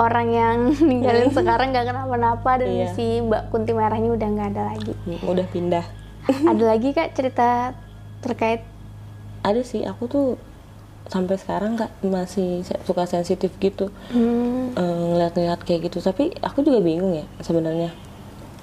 orang 0.00 0.28
yang 0.30 0.56
ninggalin 0.88 1.28
sekarang 1.28 1.70
nggak 1.70 1.86
kenapa-napa 1.86 2.56
dan 2.56 2.68
Iya. 2.68 2.88
si 2.96 3.20
Mbak 3.20 3.52
Kunti 3.52 3.70
merahnya 3.70 4.10
udah 4.10 4.28
nggak 4.28 4.48
ada 4.50 4.62
lagi. 4.66 4.92
Mm, 5.04 5.20
Udah 5.22 5.46
pindah. 5.46 5.84
ada 6.50 6.64
lagi 6.66 6.88
kak 6.90 7.12
cerita 7.12 7.76
terkait 8.18 8.64
Ada 9.40 9.60
sih, 9.60 9.84
aku 9.84 10.04
tuh 10.04 10.26
sampai 11.06 11.34
sekarang 11.34 11.74
kak 11.74 11.90
masih 12.02 12.60
suka 12.84 13.02
sensitif 13.04 13.50
gitu. 13.58 13.88
hmm, 14.08 14.72
eh, 14.72 14.94
ngeliat-ngeliat 15.10 15.60
kayak 15.60 15.88
gitu 15.88 15.98
tapi 15.98 16.30
aku 16.38 16.60
juga 16.60 16.78
bingung 16.78 17.12
ya 17.12 17.26
sebenarnya 17.40 17.90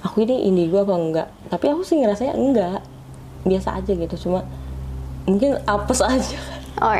aku 0.00 0.22
ini 0.22 0.46
indigo 0.46 0.80
apa 0.80 0.94
enggak 0.94 1.28
tapi 1.48 1.68
aku 1.68 1.82
sih 1.82 1.98
ngerasanya 1.98 2.32
enggak 2.32 2.80
biasa 3.42 3.76
aja 3.76 3.92
gitu 3.92 4.16
cuma 4.24 4.48
mungkin 5.24 5.60
apes 5.60 6.00
aja 6.08 6.38
oh. 6.80 6.94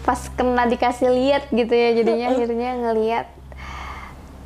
Pas 0.00 0.20
kena 0.30 0.64
dikasih 0.64 1.08
lihat 1.10 1.48
gitu 1.48 1.70
ya 1.70 1.94
jadinya 1.94 2.26
akhirnya 2.30 2.70
ngelihat 2.78 3.26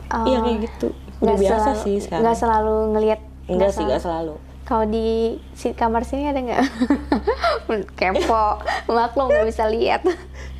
oh, 0.08 0.24
iya 0.24 0.38
kayak 0.40 0.58
gitu 0.64 0.88
udah 0.88 1.24
nggak 1.24 1.38
biasa 1.38 1.56
selalu- 1.58 1.82
sih 1.82 1.96
sekarang 1.98 2.22
nggak 2.22 2.36
selalu 2.36 2.74
ngelihat 2.92 3.20
enggak 3.46 3.70
sih 3.70 3.82
enggak 3.82 4.00
selalu 4.00 4.34
Kalau 4.62 4.84
di 4.84 5.08
si 5.54 5.72
kamar 5.72 6.04
sini 6.04 6.28
ada 6.28 6.38
nggak? 6.38 6.60
Kepo, 7.96 8.44
maklum 8.90 9.26
nggak 9.26 9.48
bisa 9.48 9.64
lihat. 9.66 10.04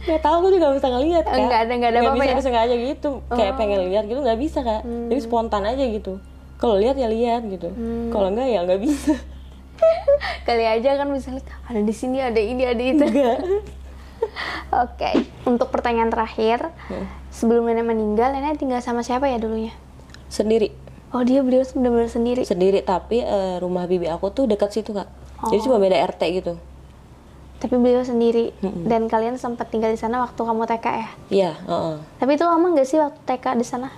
nggak 0.01 0.21
tahu 0.21 0.35
aku 0.35 0.49
juga 0.49 0.65
nggak 0.65 0.77
bisa 0.77 0.89
ngeliat 0.89 1.25
kan 1.27 1.37
Nggak 1.39 1.61
ada- 1.61 1.75
nggak 1.77 1.91
ada 1.91 1.99
apa-apa 2.01 2.17
bisa 2.17 2.25
ya? 2.25 2.33
Oh. 2.33 2.39
disengaja 2.41 2.75
gitu 2.79 3.11
kayak 3.29 3.53
pengen 3.55 3.81
lihat 3.87 4.05
gitu 4.07 4.17
nggak 4.19 4.41
bisa 4.41 4.59
kak 4.63 4.81
Hmm. 4.81 5.07
jadi 5.07 5.21
spontan 5.21 5.63
aja 5.63 5.85
gitu 5.85 6.13
kalau 6.57 6.75
lihat 6.75 6.97
ya 6.97 7.05
lihat 7.07 7.45
gitu 7.47 7.69
Hmm. 7.69 8.09
kalau 8.09 8.33
enggak 8.33 8.49
ya 8.49 8.65
nggak 8.65 8.81
bisa 8.81 9.13
Kali 10.49 10.65
aja 10.67 10.91
kan 10.97 11.13
bisa 11.13 11.29
lihat 11.31 11.47
ada 11.63 11.81
di 11.81 11.93
sini, 11.93 12.19
ada 12.19 12.41
ini, 12.41 12.65
ada 12.65 12.81
itu. 12.81 13.05
enggak 13.05 13.39
Oke, 14.83 15.11
untuk 15.45 15.69
pertanyaan 15.69 16.09
terakhir, 16.09 16.71
Hmm. 16.87 17.07
sebelum 17.29 17.65
nenek 17.65 17.85
meninggal, 17.85 18.31
nenek 18.31 18.57
tinggal 18.57 18.79
sama 18.79 19.01
siapa 19.01 19.27
ya 19.27 19.37
dulunya? 19.37 19.73
sendiri 20.29 20.69
Oh 21.09 21.23
dia 21.23 21.41
beliau 21.41 21.65
benar-benar 21.67 22.07
sendiri. 22.07 22.43
sendiri 22.43 22.79
tapi 22.81 23.19
eh, 23.19 23.57
rumah 23.57 23.85
bibi 23.85 24.05
aku 24.07 24.29
tuh 24.29 24.45
dekat 24.45 24.69
situ 24.71 24.93
kak 24.93 25.09
jadi 25.43 25.57
Oh. 25.59 25.65
cuma 25.65 25.77
beda 25.79 25.97
RT 25.97 26.21
gitu 26.35 26.61
Tapi 27.57 27.75
beliau 27.75 28.03
sendiri. 28.03 28.55
Dan 28.61 29.07
kalian 29.07 29.35
sempat 29.35 29.67
tinggal 29.67 29.89
di 29.89 29.97
sana 29.97 30.21
waktu 30.21 30.37
kamu 30.37 30.63
TK 30.65 30.87
ya? 30.87 31.09
iya 31.29 31.51
heeh. 31.59 31.97
Tapi 32.15 32.31
itu 32.33 32.45
lama 32.45 32.67
nggak 32.69 32.85
sih 32.85 32.99
waktu 32.99 33.19
TK 33.25 33.47
di 33.55 33.65
sana? 33.65 33.89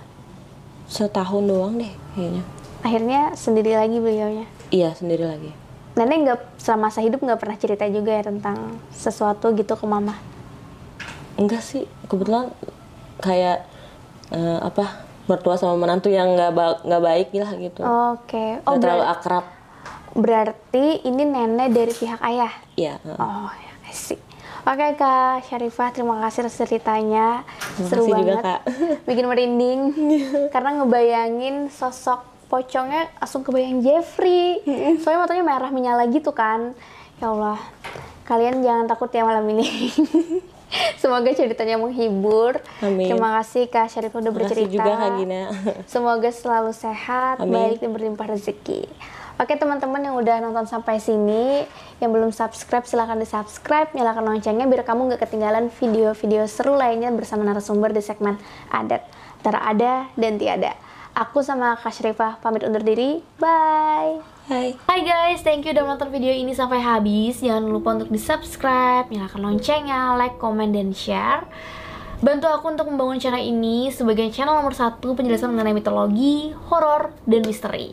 setahun 0.87 1.43
doang 1.43 1.75
deh 1.75 1.91
kayaknya 2.11 2.43
Akhirnya 2.81 3.21
sendiri 3.33 3.71
lagi 3.73 3.97
beliaunya. 3.97 4.45
iya 4.69 4.91
sendiri 4.91 5.23
lagi 5.23 5.51
Nenek 6.01 6.17
nggak 6.25 6.39
selama 6.57 6.89
masa 6.89 7.05
hidup 7.05 7.21
nggak 7.21 7.37
pernah 7.37 7.53
cerita 7.55 7.85
juga 7.85 8.17
ya 8.17 8.23
tentang 8.25 8.57
sesuatu 8.89 9.53
gitu 9.53 9.77
ke 9.77 9.85
mama. 9.85 10.17
enggak 11.37 11.61
sih 11.61 11.85
kebetulan 12.05 12.49
kayak 13.17 13.65
eh, 14.29 14.59
apa 14.59 15.05
mertua 15.25 15.55
sama 15.55 15.77
menantu 15.77 16.09
yang 16.09 16.33
nggak 16.33 16.51
ba- 16.51 16.81
nggak 16.81 17.01
baik 17.01 17.27
lah 17.37 17.51
gitu 17.55 17.81
Oke. 17.81 18.59
Oh 18.61 18.73
nggak 18.73 18.81
terlalu 18.81 19.05
akrab 19.05 19.45
berarti 20.11 21.05
ini 21.05 21.23
nenek 21.23 21.71
dari 21.71 21.93
pihak 21.93 22.19
ayah. 22.19 22.51
iya 22.75 22.99
heeh. 22.99 23.15
Oh, 23.15 23.47
ya, 23.47 23.73
I 23.87 23.95
see. 23.95 24.19
Oke 24.61 24.93
Kak 24.93 25.47
Syarifah, 25.47 25.89
terima 25.89 26.19
kasih 26.19 26.45
atas 26.45 26.59
ceritanya. 26.59 27.47
Terima 27.73 27.87
Seru 27.87 28.03
juga, 28.05 28.19
banget. 28.19 28.43
Kak. 28.43 28.61
Bikin 29.07 29.25
merinding. 29.25 29.79
Karena 30.53 30.69
ngebayangin 30.77 31.71
sosok 31.71 32.21
pocongnya 32.51 33.07
langsung 33.15 33.47
kebayang 33.47 33.79
Jeffrey. 33.79 34.59
Soalnya 34.99 35.23
matanya 35.23 35.43
merah 35.47 35.71
menyala 35.71 36.03
gitu 36.11 36.35
kan. 36.35 36.75
Ya 37.23 37.31
Allah. 37.31 37.63
Kalian 38.27 38.59
jangan 38.59 38.91
takut 38.91 39.07
ya 39.07 39.23
malam 39.23 39.47
ini. 39.47 39.63
Semoga 41.01 41.31
ceritanya 41.31 41.79
menghibur. 41.79 42.59
Amin. 42.83 43.07
Terima 43.11 43.39
kasih 43.39 43.71
Kak 43.71 43.91
Syarifah 43.91 44.19
udah 44.19 44.31
Terima 44.31 44.47
kasih 44.47 44.67
bercerita. 44.67 44.75
juga 44.75 44.91
Kak 44.99 45.11
Gina 45.19 45.41
Semoga 45.91 46.29
selalu 46.31 46.71
sehat, 46.71 47.43
Amin. 47.43 47.55
baik 47.55 47.77
dan 47.83 47.91
berlimpah 47.91 48.27
rezeki. 48.31 48.87
Oke 49.41 49.57
teman-teman 49.57 50.05
yang 50.05 50.15
udah 50.21 50.37
nonton 50.37 50.69
sampai 50.69 51.01
sini, 51.01 51.65
yang 51.97 52.13
belum 52.13 52.29
subscribe 52.29 52.85
silahkan 52.85 53.17
di 53.17 53.25
subscribe, 53.25 53.89
nyalakan 53.97 54.37
loncengnya 54.37 54.69
biar 54.69 54.85
kamu 54.85 55.11
nggak 55.11 55.25
ketinggalan 55.25 55.73
video-video 55.81 56.45
seru 56.45 56.77
lainnya 56.77 57.09
bersama 57.09 57.41
narasumber 57.41 57.89
di 57.89 58.05
segmen 58.05 58.37
adat 58.69 59.01
antara 59.41 59.65
ada 59.65 59.93
dan 60.13 60.37
tiada. 60.37 60.77
Aku 61.11 61.43
sama 61.43 61.75
Kak 61.75 61.91
Syrifah 61.91 62.39
pamit 62.39 62.63
undur 62.63 62.79
diri. 62.79 63.19
Bye. 63.35 64.23
Hai. 64.47 64.79
Hai 64.87 64.99
guys, 65.03 65.43
thank 65.43 65.67
you 65.67 65.75
udah 65.75 65.83
menonton 65.83 66.07
video 66.07 66.31
ini 66.31 66.53
sampai 66.53 66.77
habis. 66.77 67.43
Jangan 67.43 67.67
lupa 67.67 67.97
untuk 67.97 68.13
di-subscribe, 68.13 69.11
nyalakan 69.11 69.41
loncengnya, 69.43 70.15
like, 70.15 70.39
comment, 70.39 70.71
dan 70.71 70.93
share. 70.93 71.43
Bantu 72.21 72.45
aku 72.53 72.69
untuk 72.77 72.85
membangun 72.85 73.17
channel 73.17 73.41
ini 73.41 73.89
sebagai 73.89 74.29
channel 74.29 74.53
nomor 74.53 74.77
satu 74.77 75.17
penjelasan 75.17 75.49
mengenai 75.49 75.73
mitologi, 75.73 76.53
horor, 76.69 77.09
dan 77.25 77.41
misteri. 77.49 77.89